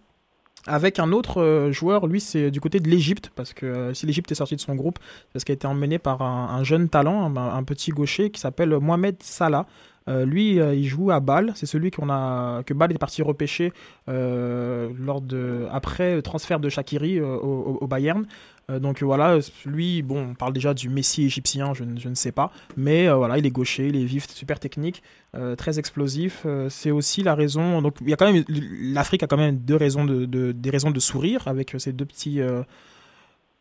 [0.67, 4.07] Avec un autre euh, joueur, lui c'est du côté de l'Égypte, parce que euh, si
[4.07, 6.65] l'Égypte est sortie de son groupe, c'est parce qu'elle a été emmenée par un, un
[6.65, 9.67] jeune talent, un, petit gaucher qui s'appelle Mohamed Salah.
[10.09, 11.53] Euh, lui, il joue à Bâle.
[11.57, 13.73] C'est celui a que Bâle est parti repêcher
[14.09, 18.25] euh, lors de après le transfert de Shakiri au Bayern.
[18.69, 22.51] Euh, donc voilà, lui, bon, on parle déjà du Messi égyptien, je, ne- sais pas,
[22.77, 25.05] mais euh, voilà, il est gaucher, il est vif, super technique,
[25.37, 26.43] euh, très explosif.
[26.47, 27.81] Euh, c'est aussi la raison.
[27.81, 30.71] Donc il y a quand même l'Afrique a quand même deux raisons de, de- des
[30.71, 32.63] raisons de sourire avec ces deux petits euh,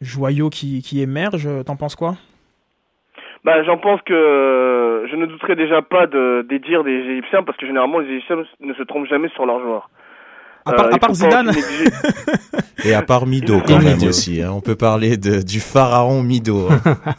[0.01, 1.49] joyaux qui, émergent.
[1.65, 2.15] T'en penses quoi?
[3.43, 7.43] Bah, j'en pense que euh, je ne douterai déjà pas de, des dires des Égyptiens
[7.43, 9.91] parce que généralement les Égyptiens ne se trompent jamais sur leurs joueurs.
[10.65, 11.51] À part, Euh, à part Zidane
[12.83, 14.07] Et à part Mido, quand même Mido.
[14.09, 14.41] aussi.
[14.41, 14.51] hein.
[14.53, 16.67] On peut parler de, du pharaon Mido.
[16.69, 16.79] hein.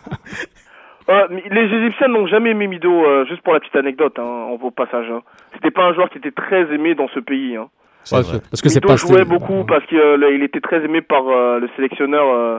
[1.08, 4.70] Euh, les Égyptiens n'ont jamais aimé Mido, euh, juste pour la petite anecdote, hein, au
[4.72, 5.06] passage.
[5.08, 5.20] Hein.
[5.54, 7.54] C'était pas un joueur qui était très aimé dans ce pays.
[7.54, 7.68] Hein.
[8.02, 8.40] C'est Ouais, vrai.
[8.50, 10.00] parce que Mido pas jouait beaucoup parce qu'il
[10.34, 12.58] il était très aimé par euh, le sélectionneur, euh,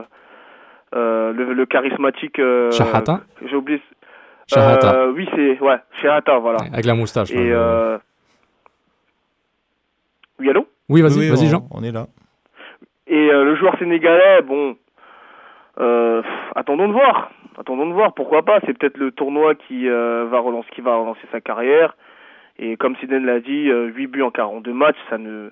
[0.94, 2.38] euh, le, le charismatique.
[2.38, 3.82] Euh, Shahata J'ai oublié.
[4.50, 4.94] Shahata.
[4.94, 6.60] Euh, oui, c'est ouais, Shahata, voilà.
[6.72, 7.30] Avec la moustache.
[7.30, 7.50] Et ouais.
[7.52, 7.98] euh...
[10.40, 10.66] oui, allô?
[10.88, 11.68] Oui, vas-y, Oui, vas-y, on- Jean.
[11.70, 12.06] On est là.
[13.06, 14.76] Et euh, le joueur sénégalais, bon,
[15.80, 16.22] euh,
[16.54, 17.30] attendons de voir.
[17.58, 18.60] Attendons de voir, pourquoi pas.
[18.66, 21.96] C'est peut-être le tournoi qui euh, va relancer, qui va relancer sa carrière.
[22.58, 25.50] Et comme Zidane l'a dit, euh, 8 buts en 42 matchs, ça ne,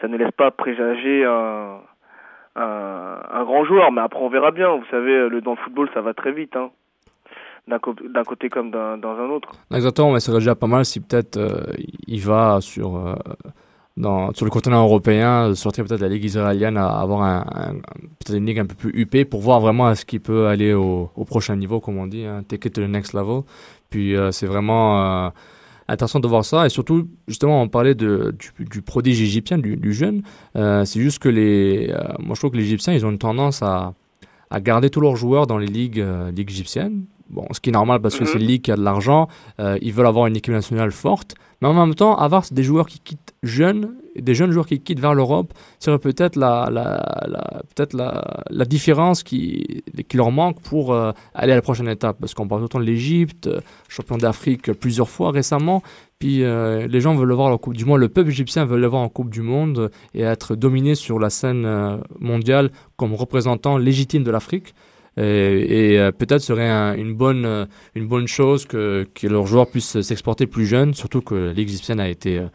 [0.00, 1.78] ça ne laisse pas présager un,
[2.56, 3.92] un, un grand joueur.
[3.92, 4.74] Mais après, on verra bien.
[4.76, 6.56] Vous savez, le, dans le football, ça va très vite.
[6.56, 6.70] Hein.
[7.68, 9.50] D'un, côté comme d'un, dans un autre.
[9.72, 11.62] Exactement, mais ce serait déjà pas mal si peut-être euh,
[12.08, 13.14] il va sur, euh,
[13.96, 17.44] sur le continent européen, sortir peut-être de la Ligue israélienne, à avoir
[18.18, 21.10] peut-être une ligue un peu plus huppée pour voir vraiment est-ce qu'il peut aller au,
[21.26, 23.42] prochain niveau, comme on dit, hein, take it to the next level.
[23.92, 25.30] Puis euh, c'est vraiment euh,
[25.86, 26.66] intéressant de voir ça.
[26.66, 30.22] Et surtout, justement, on parlait du, prodige égyptien, du, jeune.
[30.56, 33.62] Euh, c'est juste que les, moi je trouve que les Égyptiens, ils ont une tendance
[33.62, 33.94] à,
[34.50, 37.04] à garder tous leurs joueurs dans les ligues, ligues égyptiennes.
[37.32, 38.30] Bon, ce qui est normal parce que Mhm.
[38.30, 39.26] c'est une ligue qui a de l'argent.
[39.58, 42.86] Euh, ils veulent avoir une équipe nationale forte, mais en même temps, avoir des joueurs
[42.86, 47.62] qui quittent jeunes, des jeunes joueurs qui quittent vers l'Europe, serait peut-être la, la, la-
[47.74, 52.18] peut-être la, la différence qui, qui leur manque pour euh, aller à la prochaine étape.
[52.20, 55.82] Parce qu'on parle autant de l'Égypte, euh, champion d'Afrique plusieurs fois récemment,
[56.18, 58.78] puis euh, les gens veulent le voir en Coupe du Monde, le peuple égyptien veut
[58.78, 61.66] le voir en Coupe du Monde et être dominé sur la scène
[62.20, 64.74] mondiale comme représentant légitime de l'Afrique.
[65.18, 69.46] Et, et, euh, peut-être serait un- une, bonne, euh, une bonne chose que, que leurs
[69.46, 72.46] joueurs puissent s'exporter plus jeunes, surtout que la Ligue égyptienne a été, euh,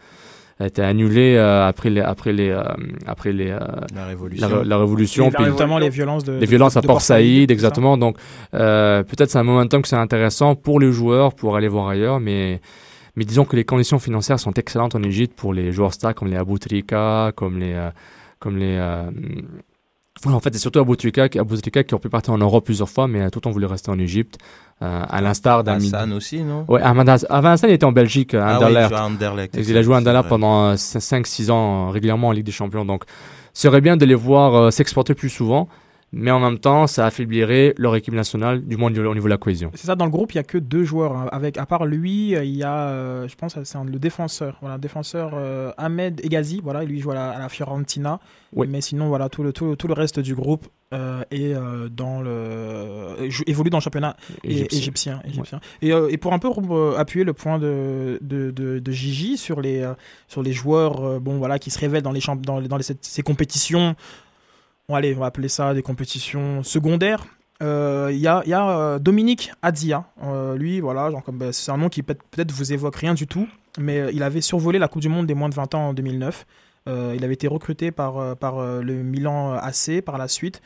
[0.60, 2.64] a été annulée euh, après les, après les, euh,
[3.05, 3.60] après les, euh,
[3.93, 4.64] La révolution.
[4.64, 5.30] la révolution.
[5.30, 7.95] Puis- notamment les violences de les violences à de Port Saïd, exactement.
[7.95, 8.18] Donc,
[8.55, 12.20] euh, peut-être c'est un momentum que c'est intéressant pour les joueurs pour aller voir ailleurs,
[12.20, 12.60] mais,
[13.16, 16.30] mais disons que les conditions financières sont excellentes en Égypte pour les joueurs stars comme
[16.30, 17.89] les Aboutrika, comme les, euh,
[18.39, 19.12] comme les, euh,
[20.26, 23.30] en fait, c'est surtout qui- Aboutrika qui ont pu partir en Europe plusieurs fois, mais
[23.30, 24.38] tout le temps voulu rester en Égypte,
[24.82, 25.76] euh, à l'instar d'un.
[25.78, 26.65] Hassan aussi, non?
[26.68, 28.93] Ouais, Ahmad Hassan, avant Hassan, il était en Belgique, à Ah oui, Anderlecht.
[28.93, 32.45] à Anderlecht Et il a joué à Anderlecht pendant 5-6 ans euh, régulièrement en Ligue
[32.45, 32.86] des Champions.
[32.86, 33.03] Donc,
[33.53, 35.68] ce serait bien de les voir euh, s'exporter plus souvent,
[36.14, 39.38] mais en même temps, ça affaiblirait leur équipe nationale, du moins au niveau de la
[39.38, 39.72] cohésion.
[39.76, 41.16] C'est ça, dans le groupe, il y a que deux joueurs.
[41.16, 41.28] hein.
[41.32, 44.58] Avec, à part lui, euh, il y a, euh, je pense, que c'est le défenseur.
[44.62, 46.62] Voilà, défenseur euh, Ahmed Egazi.
[46.64, 48.20] Voilà, lui il joue à la, à la Fiorentina.
[48.53, 48.68] Oui.
[48.70, 52.22] Mais sinon, voilà, tout le, tout, tout le reste du groupe euh, est euh, dans
[52.22, 54.78] le, euh, évolue dans le championnat Égyptien.
[54.80, 55.22] égyptien.
[55.26, 55.60] égyptien.
[55.82, 59.38] Et, euh, et pour un peu euh, appuyer le point de, de, de, de Gigi
[59.38, 59.93] sur les, euh,
[60.30, 62.84] sur les joueurs euh, bon, voilà, qui se révèlent dans, les dans, les- dans les-
[62.84, 63.95] ces, ces compétitions,
[64.90, 67.26] bon, allez, on va appeler ça des compétitions secondaires.
[67.64, 70.06] Euh, Il y a, il y a euh, Dominique Adzia.
[70.24, 73.14] Euh, lui, voilà, genre comme, bah, c'est un nom qui peut- peut-être vous évoque rien
[73.14, 73.48] du tout,
[73.80, 76.46] mais il avait survolé la Coupe du Monde des moins de 20 ans en 2009.
[76.88, 80.62] Euh, il avait été recruté par, par le Milan AC par la suite.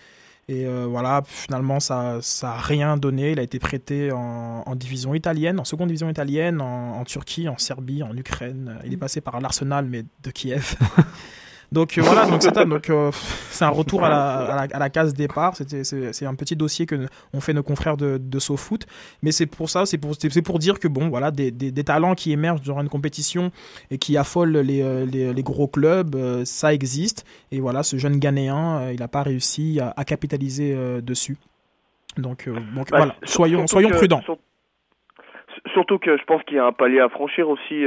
[0.47, 3.31] Et euh, voilà, finalement, ça n'a rien donné.
[3.31, 7.47] Il a été prêté en, en, division italienne, en seconde division italienne, en, en Turquie,
[7.47, 8.77] en Serbie, en Ukraine.
[8.83, 10.75] Il est passé par l'Arsenal, mais de Kiev.
[11.71, 14.79] Donc euh, voilà, donc c'est donc euh, c'est un retour à la, à la, à
[14.79, 15.55] la case départ.
[15.55, 18.85] C'était c'est un petit dossier que on fait nos confrères de, de SoFoot,
[19.23, 21.83] mais c'est pour ça, c'est pour c'est pour dire que bon voilà des, des, des,
[21.85, 23.51] talents qui émergent durant une compétition
[23.89, 27.25] et qui affolent les, euh, les, les gros clubs, ça existe.
[27.53, 31.37] Et voilà, ce jeune Ghanéen, il n'a pas réussi à, à capitaliser dessus.
[32.17, 34.21] Donc, donc bah, voilà, soyons soyons que, prudents.
[35.71, 37.85] Surtout que je pense qu'il y a un palier à franchir aussi.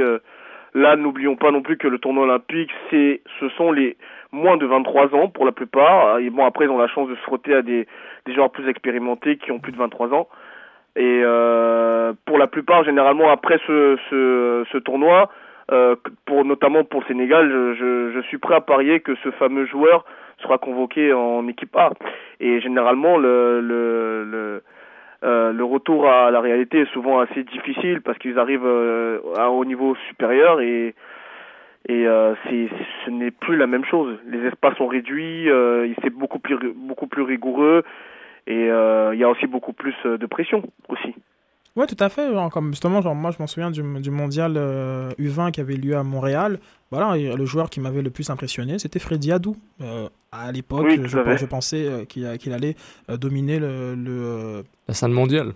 [0.75, 3.95] Là, n'oublions pas non plus que le tournoi olympique, c'est, ce sont les
[4.33, 6.19] moins de 23 ans pour la plupart.
[6.19, 7.87] Et bon, après, ils ont la chance de se frotter à des,
[8.25, 10.27] des joueurs plus expérimentés qui ont plus de 23 ans.
[10.97, 15.29] Et euh, pour la plupart, généralement, après ce, ce, ce tournoi,
[15.71, 15.95] euh,
[16.25, 20.03] pour notamment pour Sénégal, je, je, je, suis prêt à parier que ce fameux joueur
[20.39, 21.91] sera convoqué en équipe A.
[22.41, 24.63] Et généralement, le, le, le
[25.23, 29.45] euh, le retour à la réalité est souvent assez difficile parce qu'ils arrivent euh, à
[29.45, 30.93] un niveau supérieur et
[31.87, 32.67] et euh, c'est
[33.05, 34.17] ce n'est plus la même chose.
[34.27, 37.83] Les espaces sont réduits, euh, c'est beaucoup plus beaucoup plus rigoureux
[38.47, 41.15] et il y a aussi beaucoup plus de pression aussi.
[41.75, 42.31] Ouais, tout à fait.
[42.31, 44.53] Genre, comme justement, genre, moi, je m'en souviens du, du mondial
[45.19, 46.59] U20 qui avait lieu à Montréal.
[46.91, 49.57] Voilà, et le joueur qui m'avait le plus impressionné, c'était Freddy Adou.
[50.31, 51.07] à l'époque, oui, je,
[51.37, 52.75] je, pensais qu'il qu'il allait
[53.09, 55.53] dominer le, le la scène mondiale.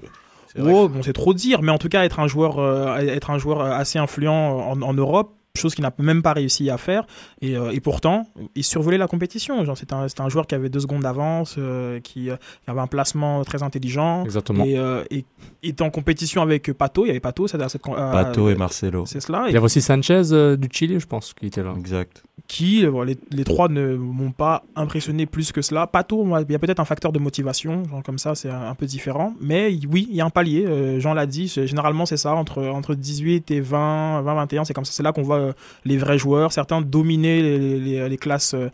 [0.58, 3.38] Oh, bon, c'est trop dire, mais en tout cas, être un joueur, euh, être un
[3.38, 7.06] joueur assez influent en, en Europe, chose qu'il n'a même pas réussi à faire.
[7.42, 9.64] Et, euh, et pourtant, il survolait la compétition.
[9.76, 12.88] C'était un, un, joueur qui avait deux secondes d'avance, euh, qui, euh, qui, avait un
[12.88, 14.24] placement très intelligent.
[14.24, 14.66] Exactement.
[14.66, 15.26] Et, euh, et
[15.64, 17.06] était en compétition avec Pato.
[17.06, 17.48] Il y avait Pato.
[17.48, 19.06] Cette, cette, Pato et Marcelo.
[19.06, 19.46] C'est cela.
[19.48, 20.22] Il y avait aussi Sanchez
[20.58, 21.74] du Chili, je pense, qui était là.
[21.78, 22.24] Exact.
[22.48, 25.86] Qui, les, les trois ne m'ont pas impressionné plus que cela.
[25.86, 27.84] Pato, il y a peut-être un facteur de motivation.
[27.90, 29.34] Genre comme ça, c'est un, un, peu différent.
[29.40, 31.00] Mais oui, il y a un palier.
[31.00, 31.48] Jean l'a dit.
[31.48, 32.34] Généralement, c'est ça.
[32.34, 34.94] Entre, entre 18 et 20, 20 21, c'est comme ça.
[34.94, 35.49] C'est là qu'on voit
[35.86, 36.52] les vrais joueurs.
[36.52, 38.70] Certains dominaient les, les, les classes euh,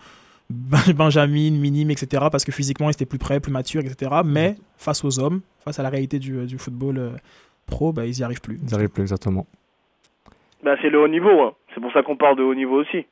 [0.95, 2.26] Benjamin, minimes, etc.
[2.32, 4.11] parce que physiquement ils étaient plus prêts, plus matures, etc.
[4.23, 7.09] Mais face aux hommes, face à la réalité du, du football euh,
[7.65, 8.59] pro, bah, ils n'y arrivent plus.
[8.61, 9.47] Ils n'y arrivent plus, exactement.
[10.63, 11.41] Bah, c'est le haut niveau.
[11.41, 11.53] Hein.
[11.73, 13.05] C'est pour ça qu'on parle de haut niveau aussi.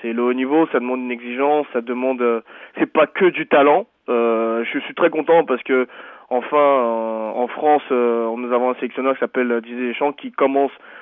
[0.00, 2.20] C'est le haut niveau, ça demande une exigence, ça demande.
[2.22, 2.40] Euh,
[2.78, 3.86] c'est pas que du talent.
[4.08, 5.86] Euh, je suis très content parce que
[6.28, 6.58] enfin
[7.36, 11.01] en France, nous avons un sélectionneur qui s'appelle Didier Deschamps qui commence euh,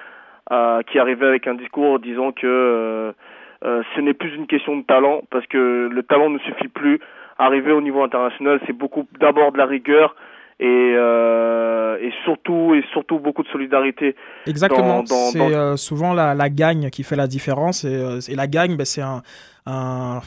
[0.86, 3.12] qui arrivait avec un discours disant que euh,
[3.64, 7.00] euh, ce n'est plus une question de talent parce que le talent ne suffit plus.
[7.38, 10.14] Arriver au niveau international, c'est beaucoup d'abord de la rigueur
[10.58, 14.14] et, euh, et surtout et surtout beaucoup de solidarité.
[14.46, 15.04] Exactement.
[15.06, 18.84] C'est euh, souvent la, la gagne qui fait la différence et, et la gagne, ben,
[18.84, 19.22] c'est un,
[19.70, 20.22] un,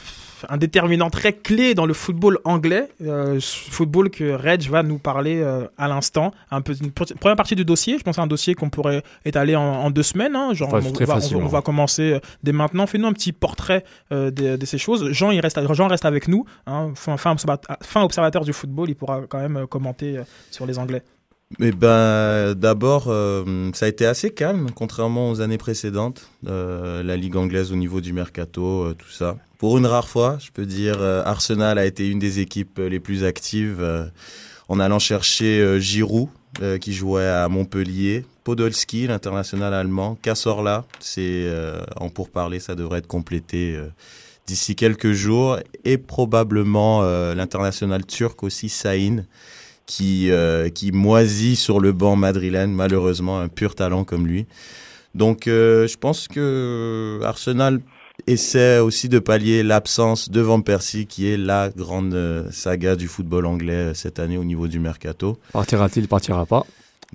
[0.48, 5.40] un, déterminant très clé dans le football anglais, euh, football que Reg va nous parler
[5.42, 6.32] euh, à l'instant.
[6.50, 9.56] Un peu une première partie du dossier, je pense à un dossier qu'on pourrait étaler
[9.56, 10.36] en, en, deux semaines.
[10.36, 12.86] Hein, genre, enfin, on, va, on, on, va, commencer dès maintenant.
[12.86, 15.10] Fais-nous un petit portrait euh, de, de, ces choses.
[15.12, 18.90] Jean, il reste, Jean reste avec nous, hein, fin, fin, observateur, fin observateur du football,
[18.90, 20.20] il pourra quand même commenter
[20.50, 21.02] sur les Anglais.
[21.58, 26.28] Mais ben, d'abord, euh, ça a été assez calme, contrairement aux années précédentes.
[26.48, 29.36] Euh, la Ligue anglaise au niveau du mercato, euh, tout ça.
[29.58, 33.24] Pour une rare fois, je peux dire, Arsenal a été une des équipes les plus
[33.24, 33.82] actives
[34.68, 36.28] en allant chercher Giroud,
[36.82, 41.48] qui jouait à Montpellier, Podolski, l'international allemand, Cazorla, c'est
[41.96, 43.78] en pourparler, ça devrait être complété
[44.46, 47.00] d'ici quelques jours, et probablement
[47.32, 49.24] l'international turc aussi, Saïn
[49.86, 54.46] qui, euh, qui moisit sur le banc madrilène, malheureusement, un pur talent comme lui.
[55.14, 57.80] Donc euh, je pense que Arsenal
[58.26, 63.46] essaie aussi de pallier l'absence de Van qui est la grande euh, saga du football
[63.46, 65.38] anglais cette année au niveau du mercato.
[65.52, 66.66] Partira-t-il, partira pas?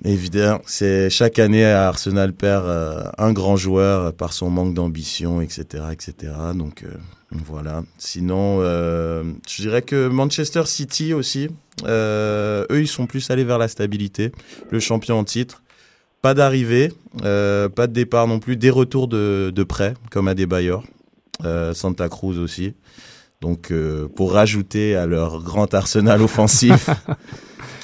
[0.04, 5.84] Évidemment, c'est chaque année Arsenal perd euh, un grand joueur par son manque d'ambition, etc.,
[5.92, 6.32] etc.
[6.54, 6.96] Donc euh,
[7.30, 7.82] voilà.
[7.98, 11.48] Sinon, euh, je dirais que Manchester City aussi,
[11.86, 14.32] eux, ils sont plus allés vers la stabilité.
[14.70, 15.62] Le champion en titre,
[16.22, 16.92] pas d'arrivée,
[17.22, 20.82] pas de départ non plus, des retours de, de prêt, comme à des bailleurs.
[21.72, 22.74] Santa Cruz aussi.
[23.40, 23.72] Donc,
[24.14, 26.90] pour rajouter à leur grand arsenal offensif.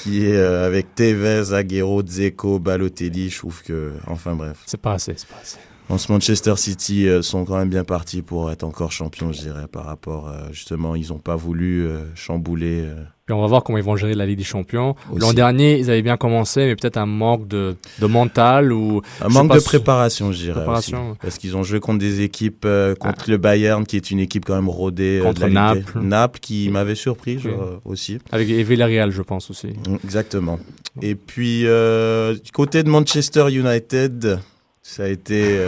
[0.06, 3.28] Qui est euh, avec Tevez, Aguero, Dzeko, Balotelli.
[3.28, 4.62] Je trouve que, enfin bref.
[4.66, 5.58] C'est pas assez, c'est pas assez.
[5.88, 9.40] En ce Manchester City euh, sont quand même bien partis pour être encore champions, je
[9.40, 12.88] dirais, par rapport, euh, justement, ils n'ont pas voulu euh, chambouler
[13.26, 14.94] Puis on va voir comment ils vont gérer la Ligue des Champions.
[15.16, 19.28] L'an dernier, ils avaient bien commencé, mais peut-être un manque de, de mental ou Un
[19.28, 20.64] manque de préparation, je dirais.
[20.64, 24.44] Parce qu'ils ont joué contre des équipes, euh, contre le Bayern, qui est une équipe
[24.44, 25.18] quand même rodée.
[25.18, 25.84] euh, Contre de la Ligue.
[25.84, 25.98] Naples.
[26.02, 27.80] Naples, qui m'avait surpris je- Ok.
[27.84, 28.18] aussi.
[28.30, 29.70] avec et Villarreal, je pense aussi.
[30.04, 30.60] Exactement.
[31.02, 34.38] Et puis, euh, du côté de Manchester United,
[34.82, 35.58] ça a été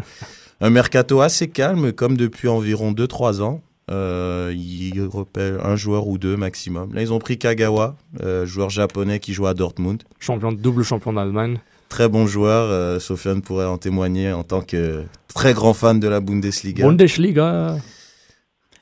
[0.62, 3.60] un mercato assez calme, comme depuis environ 2-3 ans.
[3.90, 6.94] Euh, ils repèrent un joueur ou deux maximum.
[6.94, 10.02] Là, ils ont pris Kagawa, euh, joueur japonais qui joue à Dortmund.
[10.20, 11.58] Champion, double champion d'Allemagne.
[11.88, 12.70] Très bon joueur.
[12.70, 15.02] Euh, Sofiane pourrait en témoigner en tant que
[15.34, 16.86] très grand fan de la Bundesliga.
[16.86, 17.76] Bundesliga.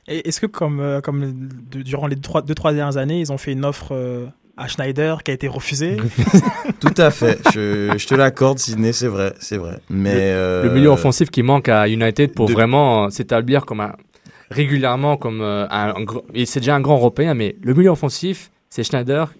[0.07, 3.37] Est-ce que comme, euh, comme de- durant les 2-3 deux, trois dernières années, ils ont
[3.37, 4.27] fait une offre euh,
[4.57, 5.97] à Schneider qui a été refusée?
[6.79, 7.39] Tout à fait.
[7.53, 9.79] Je, je te l'accorde, Sidney, c'est vrai, c'est vrai.
[9.89, 13.93] Mais euh, Le milieu offensif qui manque à United pour de- vraiment s'établir comme un,
[14.51, 18.51] régulièrement comme euh, un, un et c'est déjà un grand européen, mais le milieu offensif,
[18.69, 19.33] c'est Schneider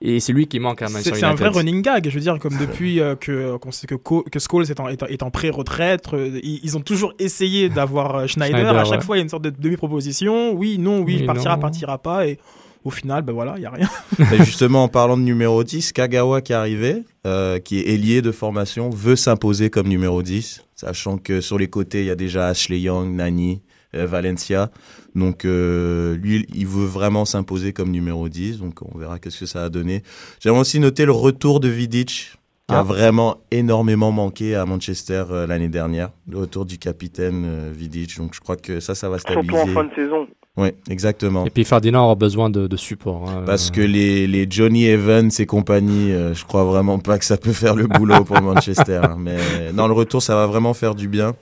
[0.00, 1.46] et c'est lui qui manque à Manchester c'est un United.
[1.48, 2.08] vrai running gag.
[2.08, 4.86] Je veux dire, comme depuis euh, que, qu'on sait que, Co- que Scholes est en,
[4.88, 8.58] est en- est en pré-retraite, euh, ils, ils ont toujours essayé d'avoir euh, Schneider.
[8.58, 9.04] Schneider, à chaque ouais.
[9.04, 10.52] fois, il y a une sorte de demi-proposition.
[10.52, 11.62] Oui, non, oui, Oui, il partira, non.
[11.62, 12.28] partira pas.
[12.28, 12.38] Et
[12.84, 13.88] au final, ben voilà, il n'y a rien.
[14.30, 18.22] Mais justement, en parlant de numéro 10, Kagawa qui est arrivé, euh, qui est ailier
[18.22, 22.14] de formation, veut s'imposer comme numéro 10, sachant que sur les côtés, il y a
[22.14, 24.70] déjà Ashley Young, Nani, euh, Valencia.
[25.14, 28.58] Donc, euh, lui, il veut vraiment s'imposer comme numéro 10.
[28.58, 30.02] Donc, on verra qu'est-ce que ça a donné.
[30.40, 32.32] J'aimerais aussi noter le retour de Vidic,
[32.68, 32.82] qui a Ah.
[32.82, 36.10] vraiment énormément manqué à Manchester euh, l'année dernière.
[36.28, 38.16] Le retour du capitaine euh, Vidic.
[38.18, 39.72] Donc, je crois que ça, ça va Surtout en stabiliser.
[39.74, 40.26] fin de saison.
[40.60, 41.46] Oui, exactement.
[41.46, 43.30] Et puis Ferdinand aura besoin de, de support.
[43.30, 43.44] hein.
[43.46, 47.36] Parce que les, les Johnny Evans et compagnie, euh, je crois vraiment pas que ça
[47.36, 49.00] peut faire le boulot pour Manchester.
[49.04, 49.16] hein.
[49.20, 49.38] Mais
[49.72, 51.34] dans le retour, ça va vraiment faire du bien.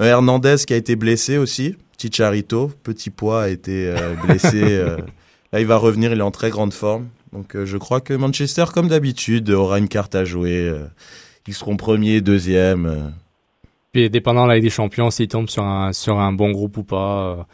[0.00, 1.76] Euh, Hernandez qui a été blessé aussi.
[1.98, 4.60] Chicharito, petit poids, a été euh, blessé.
[4.60, 4.96] euh.
[5.52, 7.06] Là, il va revenir, il est en très grande forme.
[7.32, 10.72] Donc euh, je crois que Manchester, comme d'habitude, aura une carte à jouer.
[11.46, 12.86] Ils seront premier, deuxième.
[12.86, 13.08] euh.
[13.92, 16.76] Puis dépendant de la Ligue des Champions, s'ils tombent sur un, sur un bon groupe
[16.78, 17.46] ou pas.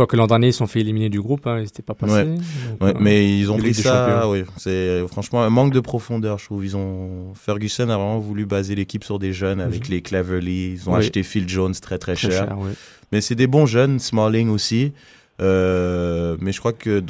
[0.00, 2.14] Quoique l'an dernier, ils se sont fait éliminer du groupe, hein, ils n'étaient pas passés.
[2.14, 2.24] Ouais.
[2.24, 2.38] Donc,
[2.80, 4.44] Ouais, euh, mais ils ont pris ça, oui.
[4.56, 6.64] C'est franchement un manque de profondeur, je trouve.
[6.64, 10.72] Ils ont Ferguson a vraiment voulu baser l'équipe sur des jeunes avec les Cleverly.
[10.72, 11.00] Ils ont Oui.
[11.00, 12.56] acheté Phil Jones très très, très cher.
[13.12, 14.94] Mais c'est des bons jeunes, Smalling aussi.
[15.42, 17.00] Euh, mais je crois que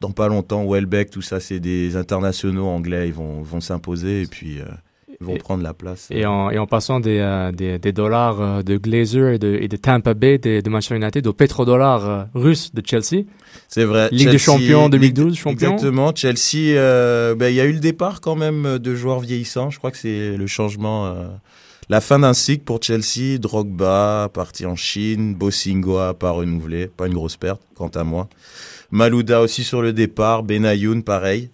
[0.00, 3.06] dans pas longtemps, Welbeck, tout ça, c'est des internationaux anglais.
[3.06, 4.64] Ils vont vont s'imposer et puis euh,
[5.20, 6.08] vont Et- prendre la place.
[6.10, 9.58] Et en, et en passant des, euh, des, des dollars euh, de Glazer et de,
[9.60, 13.24] et de Tampa Bay de, de Manchester United au pétrodollars euh, russe de Chelsea.
[13.68, 14.08] C'est vrai.
[14.12, 15.72] Ligue des Champions Ligue- 2012, champion.
[15.74, 16.12] Exactement.
[16.14, 19.70] Chelsea, euh, ben, il y a eu le départ quand même de joueurs vieillissants.
[19.70, 21.26] Je crois que c'est le changement, euh,
[21.90, 23.38] la fin d'un cycle pour Chelsea.
[23.38, 28.28] Drogba parti en Chine, Bosingoa pas renouvelé, pas une grosse perte quant à moi.
[28.90, 31.50] Malouda aussi sur le départ, Benayoun pareil.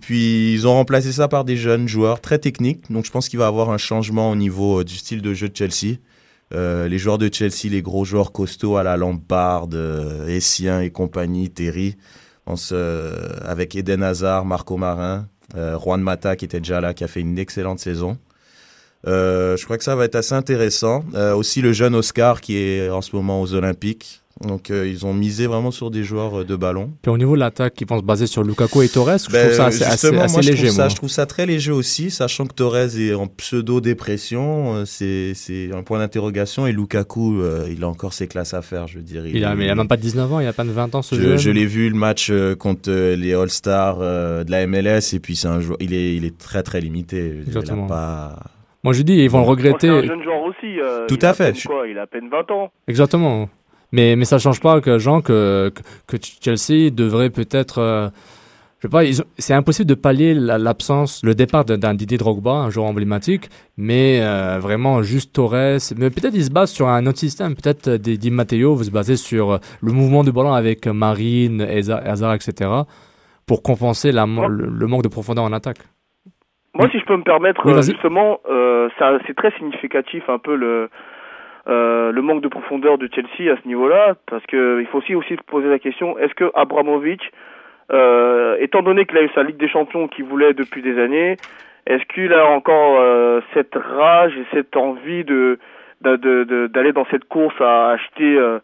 [0.00, 2.90] Puis ils ont remplacé ça par des jeunes joueurs très techniques.
[2.90, 5.34] Donc je pense qu'il va y avoir un changement au niveau euh, du style de
[5.34, 5.96] jeu de Chelsea.
[6.54, 10.90] Euh, les joueurs de Chelsea, les gros joueurs costauds à la Lampard, euh, Essien et
[10.90, 11.96] compagnie, Terry,
[12.46, 17.38] avec Eden Hazard, Marco Marin, Juan Mata qui était déjà là, qui a fait une
[17.38, 18.18] excellente saison.
[19.06, 21.04] Je crois que ça va être assez intéressant.
[21.34, 24.23] Aussi le jeune Oscar qui est en ce moment aux Olympiques.
[24.40, 26.90] Donc euh, ils ont misé vraiment sur des joueurs euh, de ballon.
[27.02, 29.18] Puis au niveau de l'attaque, ils vont se baser sur Lukaku et Torres.
[29.18, 30.62] Je Ben, trouve ça assez, assez, justement, assez moi, je léger.
[30.66, 30.88] trouve ça, moi.
[30.88, 34.76] je trouve ça très léger aussi, sachant que Torres est en pseudo-dépression.
[34.76, 36.66] euh, C'est, un point d'interrogation.
[36.66, 39.26] Et Lukaku, euh, il a encore ses classes à faire, je veux dire.
[39.26, 41.02] Il a, mais il a même pas 19 ans, il a pas de 20 ans
[41.02, 41.38] ce je, jeune.
[41.38, 45.20] je l'ai vu le match euh, contre euh, les All-Stars euh, de la MLS et
[45.20, 47.34] puis c'est un joueur, il est, il est très très limité.
[47.36, 47.86] Il a Exactement.
[47.86, 48.36] pas...
[48.82, 49.88] Moi je dis, ils vont le c'est regretter.
[49.88, 50.78] un jeune joueur aussi.
[50.80, 52.70] euh, Tout à fait, Quoi, il a à peine 20 ans.
[52.88, 53.48] Exactement.
[53.94, 55.70] Mais, mais ça change pas que, Jean, que,
[56.08, 57.78] que, que Chelsea devrait peut-être.
[57.78, 58.08] euh,
[58.80, 59.02] je sais pas,
[59.38, 64.18] c'est impossible de pallier la- l'absence, le départ d'un- Didier Drogba, un joueur emblématique, mais
[64.20, 65.78] euh, vraiment juste Torres.
[65.96, 67.54] Mais peut-être ils se basent sur un autre système.
[67.54, 72.34] Peut-être euh, Di Matteo veut se baser sur le mouvement du ballon avec Marine, Hazard,
[72.34, 72.70] etc.
[73.46, 75.78] pour compenser la, le, le manque de profondeur en attaque.
[76.76, 78.88] Moi, si je peux me permettre, Oui, justement, euh,
[79.26, 80.90] c'est très significatif un peu le
[81.66, 85.14] euh, le manque de profondeur de Chelsea à ce niveau-là, parce que il faut aussi
[85.14, 87.30] aussi se poser la question est-ce que Abramovich,
[87.92, 91.36] euh, étant donné qu'il a eu sa Ligue des Champions qu'il voulait depuis des années,
[91.86, 95.58] est-ce qu'il a encore euh, cette rage et cette envie de
[96.00, 98.58] d'aller dans cette course à acheter euh,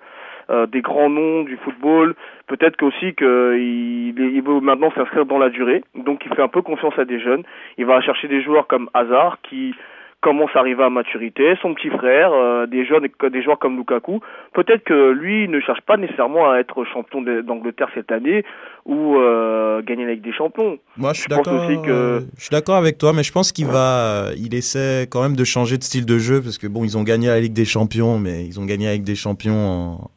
[0.50, 2.14] euh, des grands noms du football?
[2.46, 6.62] Peut-être qu'aussi qu'il il veut maintenant s'inscrire dans la durée, donc il fait un peu
[6.62, 7.44] confiance à des jeunes.
[7.78, 9.74] Il va chercher des joueurs comme Hazard qui
[10.20, 14.20] commence à arriver à maturité, son petit frère, euh, des jeunes, des joueurs comme Lukaku.
[14.52, 18.44] Peut-être que lui ne cherche pas nécessairement à être champion d'Angleterre cette année
[18.84, 20.78] ou euh, gagner la Ligue des Champions.
[20.98, 21.54] Moi, je suis d'accord.
[21.64, 24.54] aussi que- euh, Je suis d'accord avec toi, mais je pense qu'il va, euh, il
[24.54, 27.28] essaie quand même de changer de style de jeu parce que bon, ils ont gagné
[27.28, 30.10] la Ligue des Champions, mais ils ont gagné la Ligue des Champions en,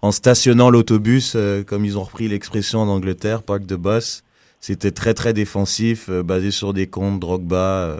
[0.00, 4.22] en stationnant l'autobus, euh, comme ils ont repris l'expression en Angleterre, park de boss.
[4.58, 7.96] C'était très très défensif, basé sur des comptes, Drogba,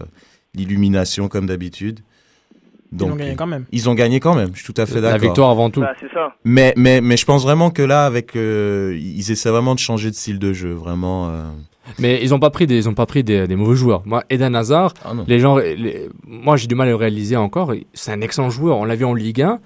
[0.54, 2.00] l'illumination comme d'habitude.
[2.92, 3.66] Ils ont Donc, gagné quand même.
[3.70, 4.50] Ils ont gagné quand même.
[4.52, 5.20] Je suis tout à fait La d'accord.
[5.28, 5.80] victoire avant tout.
[5.80, 6.34] Bah, c'est ça.
[6.44, 10.10] Mais, mais, mais je pense vraiment que là, avec, euh, ils essaient vraiment de changer
[10.10, 11.28] de style de jeu, vraiment.
[11.30, 11.44] euh.
[12.00, 14.02] Mais ils ont pas pris des, ils ont pas pris des, des mauvais joueurs.
[14.06, 17.72] Moi, Eden Hazard, Ah les gens, les- moi j'ai du mal à le réaliser encore.
[17.94, 18.76] C'est un excellent joueur.
[18.78, 19.60] On l'a vu en Ligue 1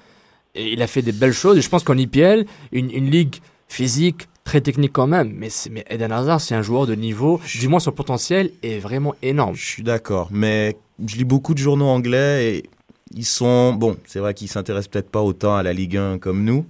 [0.54, 1.56] et il a fait des belles choses.
[1.58, 3.36] Et je pense qu'en IPL, une, une ligue
[3.68, 5.32] physique, très technique quand même.
[5.36, 7.40] Mais, c'est- mais Eden Hazard, c'est un joueur de niveau.
[7.58, 9.54] Du moins, son potentiel est vraiment énorme.
[9.54, 12.62] Je suis d'accord, mais je lis beaucoup de journaux anglais et
[13.16, 13.96] ils sont bon.
[14.06, 16.66] C'est vrai qu'ils s'intéressent peut-être pas autant à la Ligue 1 comme nous,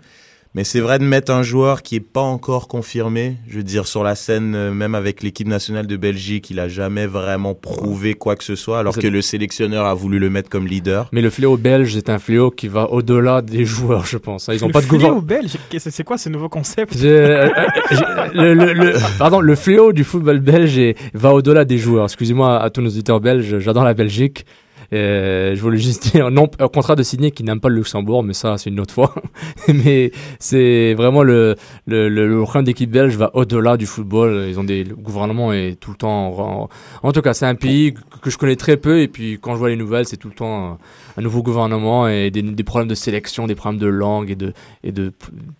[0.54, 3.36] mais c'est vrai de mettre un joueur qui est pas encore confirmé.
[3.48, 6.68] Je veux dire sur la scène, euh, même avec l'équipe nationale de Belgique, il a
[6.68, 10.48] jamais vraiment prouvé quoi que ce soit, alors que le sélectionneur a voulu le mettre
[10.48, 11.08] comme leader.
[11.12, 14.48] Mais le fléau belge est un fléau qui va au-delà des joueurs, je pense.
[14.52, 15.22] Ils ont le pas de fléau gouvernement.
[15.22, 17.50] belge, qu'est-ce- c'est quoi ce nouveau concept euh,
[17.90, 17.98] j'ai-
[18.34, 22.04] le, le- le- pardon, le fléau du football belge est- va au-delà des joueurs.
[22.04, 24.46] Excusez-moi à tous nos auditeurs belges, j'adore la Belgique.
[24.92, 28.22] Euh, je voulais juste dire, non, au contraire de Sydney qui n'aime pas le Luxembourg,
[28.22, 29.14] mais ça c'est une autre fois.
[29.68, 31.56] mais c'est vraiment le,
[31.86, 34.46] le, le, le programme d'équipe belge va au-delà du football.
[34.48, 36.38] Ils ont des, le gouvernement est tout le temps.
[36.38, 36.68] En,
[37.02, 39.58] en tout cas, c'est un pays que, je connais très peu et puis quand je
[39.58, 40.78] vois les nouvelles, c'est tout le temps
[41.16, 44.52] un nouveau gouvernement et des, des problèmes de sélection, des problèmes de langue et de
[44.82, 45.12] et de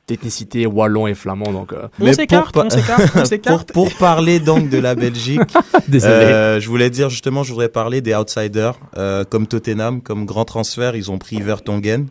[0.09, 1.53] d'ethnicité wallon et flamand.
[1.53, 3.73] Donc euh, On Mais s'écarte, on s'écarte, on pour, s'écarte.
[3.73, 5.41] pour parler donc de la Belgique,
[5.89, 6.13] désolé.
[6.15, 10.45] Euh, je voulais dire justement, je voudrais parler des outsiders, euh, comme Tottenham, comme grand
[10.45, 12.09] transfert, ils ont pris Vertonghen,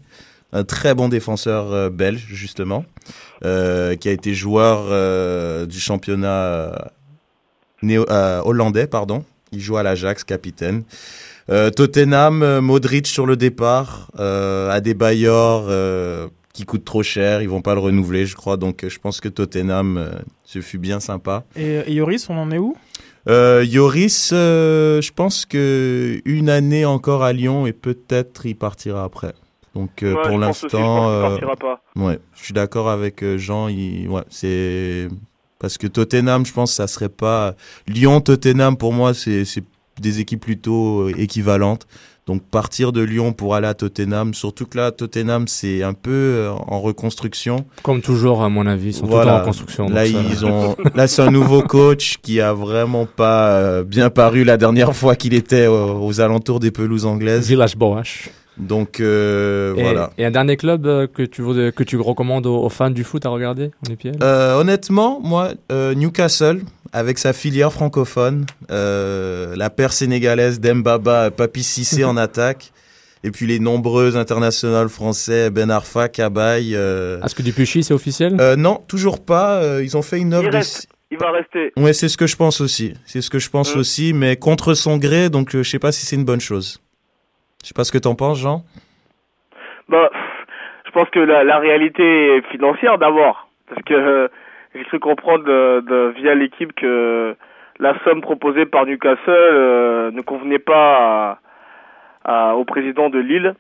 [0.52, 2.86] un très bon défenseur euh, belge justement,
[3.44, 6.92] euh, qui a été joueur euh, du championnat
[7.82, 8.06] néo-
[8.46, 9.24] hollandais, pardon.
[9.52, 10.84] Il joue à l'Ajax, capitaine.
[11.76, 17.74] Tottenham, Modric sur le départ, euh, Adebayor euh, qui coûte trop cher, ils vont pas
[17.74, 18.58] le renouveler, je crois.
[18.58, 20.10] Donc, je pense que Tottenham,
[20.46, 21.44] ce fut bien sympa.
[21.56, 22.78] Et Yoris, on en est où?
[23.30, 29.04] Euh, Yoris, euh, je pense que une année encore à Lyon et peut-être il partira
[29.04, 29.34] après.
[29.76, 31.38] Donc euh, Ouais, pour l'instant, euh,
[31.96, 33.70] ouais, je suis d'accord avec euh, Jean.
[33.70, 35.08] Il, ouais, c'est
[35.58, 37.56] parce que Tottenham, je pense, que ça serait pas
[37.88, 39.64] Lyon, Tottenham pour moi, c'est c'est
[40.00, 41.88] des équipes plutôt euh, équivalentes.
[42.26, 46.12] Donc partir de Lyon pour aller à Tottenham, surtout que là Tottenham c'est un peu
[46.12, 47.66] euh, en reconstruction.
[47.84, 49.32] Comme toujours, à mon avis, ils sont tout le Voilà.
[49.34, 49.90] temps en construction.
[49.90, 53.84] Là, donc ça- ils ont, là, c'est un nouveau coach qui a vraiment pas euh,
[53.84, 57.48] bien paru la dernière fois qu'il était aux, aux alentours des pelouses anglaises.
[57.48, 58.04] Village Boas.
[58.58, 60.12] Donc, euh, Et, voilà.
[60.18, 63.26] et un dernier club euh, que tu, que tu recommandes aux, aux fans du foot
[63.26, 66.62] à regarder en EPL Euh, honnêtement, moi, euh, Newcastle,
[66.94, 72.72] avec sa filière francophone, euh, la paire sénégalaise d'Embaba, Papi Cissé en attaque,
[73.24, 76.76] et puis les nombreux internationaux français, Ben Arfa, Cabaye.
[76.76, 77.22] Euh...
[77.22, 78.38] Est-ce que Dupuchy, c'est officiel?
[78.40, 79.56] Euh, non, toujours pas.
[79.64, 81.72] euh, ils ont fait une Il offre de reste, il va rester.
[81.78, 82.94] Ouais, c'est ce que je pense aussi.
[83.06, 83.80] C'est ce que je pense Mm.
[83.80, 86.80] aussi, mais contre son gré, donc euh, je sais pas si c'est une bonne chose.
[87.64, 88.64] Je sais pas ce que t'en penses, Jean?
[89.90, 90.10] Bah,
[90.86, 92.04] je pense que la, la réalité
[92.38, 94.28] est financière d'abord, parce que euh,
[94.76, 97.36] j'ai cru comprendre de, de- via l'équipe que
[97.80, 101.40] la somme proposée par Newcastle euh, ne convenait pas
[102.26, 103.54] à- à- au président de Lille,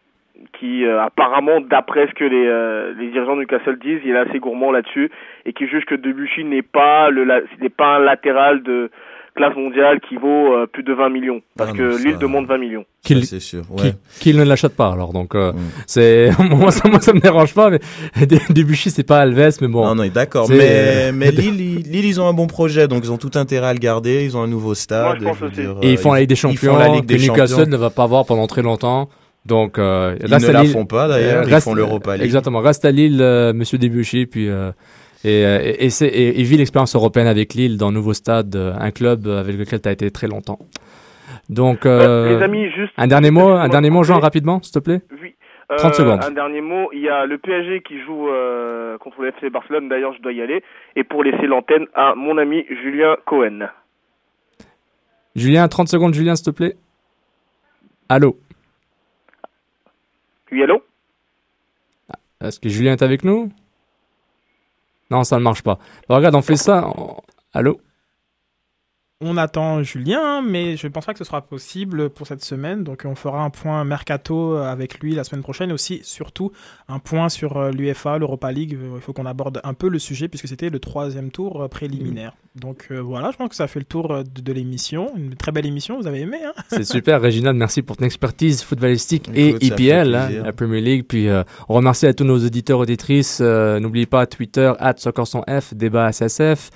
[0.54, 4.18] qui euh, apparemment, d'après ce que les, euh, les dirigeants de Newcastle disent, il est
[4.20, 5.10] assez gourmand là-dessus
[5.46, 7.26] et qui juge que Debuchy n'est pas le
[7.62, 8.90] n'est pas un latéral de
[9.36, 12.46] classe mondiale qui vaut euh, plus de 20 millions, parce Ah non, que Lille demande
[12.48, 12.86] 20 millions.
[13.04, 13.64] Qu'il c'est sûr.
[13.78, 13.94] qu'il- Ouais.
[14.20, 15.12] qu'il ne l'achète pas alors.
[15.14, 15.58] Donc, euh, Mm.
[15.88, 17.70] c'est moi, ça, moi, ça me dérange pas.
[17.70, 17.80] Mais
[18.50, 19.86] Debuchy, c'est pas Alves, mais bon.
[19.86, 20.48] Non, non, d'accord.
[20.50, 23.68] Mais, mais Lille, ils- Lille, ils ont un bon projet, donc ils ont tout intérêt
[23.68, 24.24] à le garder.
[24.24, 25.22] Ils ont un nouveau stade.
[25.22, 26.88] Moi, je pense dire, Et euh, ils font la Ligue des ils font Champions, la
[26.90, 27.72] Ligue que des Newcastle Champions.
[27.72, 29.10] ne va pas avoir pendant très longtemps.
[29.46, 31.44] Donc, euh, Ils ne la Lille- font pas d'ailleurs.
[31.50, 32.24] Ils font l'Europa League.
[32.26, 32.60] Exactement.
[32.62, 34.72] Reste à Lille, euh, Monsieur Debuchy, puis euh,
[35.24, 38.92] et, euh, et, et, et- l'expérience européenne avec Lille dans un nouveau stade, euh, un
[38.92, 40.60] club avec lequel tu as été très longtemps.
[41.50, 44.80] Donc, euh, les amis, juste un dernier mot, un dernier mot, Jean, rapidement, s'il te
[44.80, 45.02] plaît.
[45.22, 45.36] Oui.
[45.78, 46.24] 30 secondes.
[46.24, 46.90] Un dernier mot.
[46.94, 49.90] Il y a le PSG qui joue euh, contre le FC Barcelone.
[49.90, 50.62] D'ailleurs, je dois y aller.
[50.96, 53.68] Et pour laisser l'antenne à mon ami Julien Cohen.
[55.36, 56.76] Julien, 30 secondes, Julien, s'il te plaît.
[58.08, 58.38] Allô
[60.52, 60.84] Oui, allô?
[62.44, 63.50] Est-ce que Julien est avec nous?
[65.14, 65.78] Non, ça ne marche pas.
[66.10, 66.92] Regarde, on fait ça.
[67.54, 67.80] Allô?
[69.24, 72.84] On attend Julien, mais je ne pense pas que ce sera possible pour cette semaine.
[72.84, 75.72] Donc on fera un point mercato avec lui la semaine prochaine.
[75.72, 76.52] Aussi, surtout,
[76.88, 78.78] un point sur euh, l'UFA, l'Europa League.
[78.96, 82.34] Il faut qu'on aborde un peu le sujet puisque c'était le troisième tour euh, préliminaire.
[82.56, 85.12] Donc euh, voilà, je pense que ça fait le tour de, de l'émission.
[85.18, 86.38] Une très belle émission, vous avez aimé.
[86.46, 87.58] Hein C'est super, Réginald.
[87.58, 91.06] Merci pour ton expertise footballistique et Écoute, IPL, hein, la Premier League.
[91.08, 93.40] Puis euh, on remercie à tous nos auditeurs auditrices.
[93.42, 96.70] Euh, N'oubliez pas Twitter, at F, débat SSF,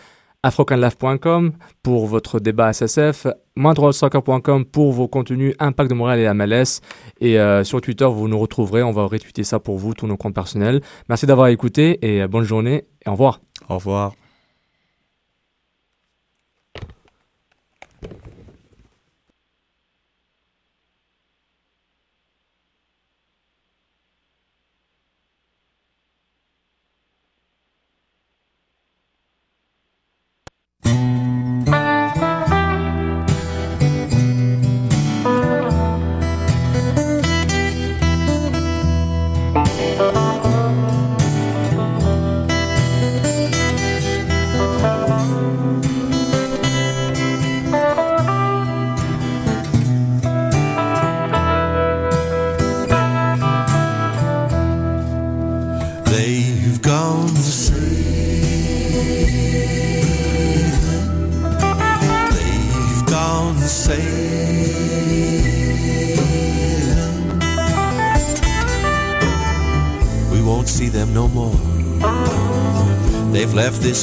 [0.47, 1.51] afrocanlaf.com
[1.83, 6.81] pour votre débat SSF, moindresoccer.com pour vos contenus Impact de Montréal et MLS.
[7.19, 8.83] Et euh, sur Twitter, vous nous retrouverez.
[8.83, 10.81] On va retweeter ça pour vous, tous nos comptes personnels.
[11.09, 13.41] Merci d'avoir écouté et euh, bonne journée et au revoir.
[13.69, 14.13] Au revoir.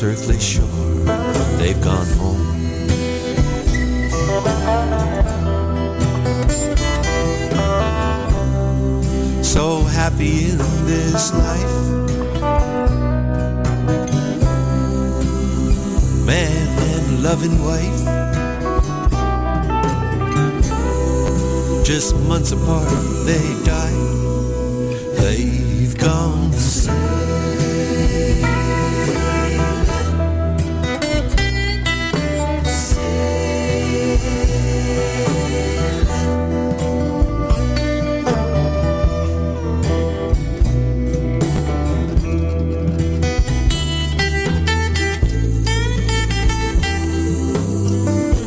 [0.05, 0.34] Earthly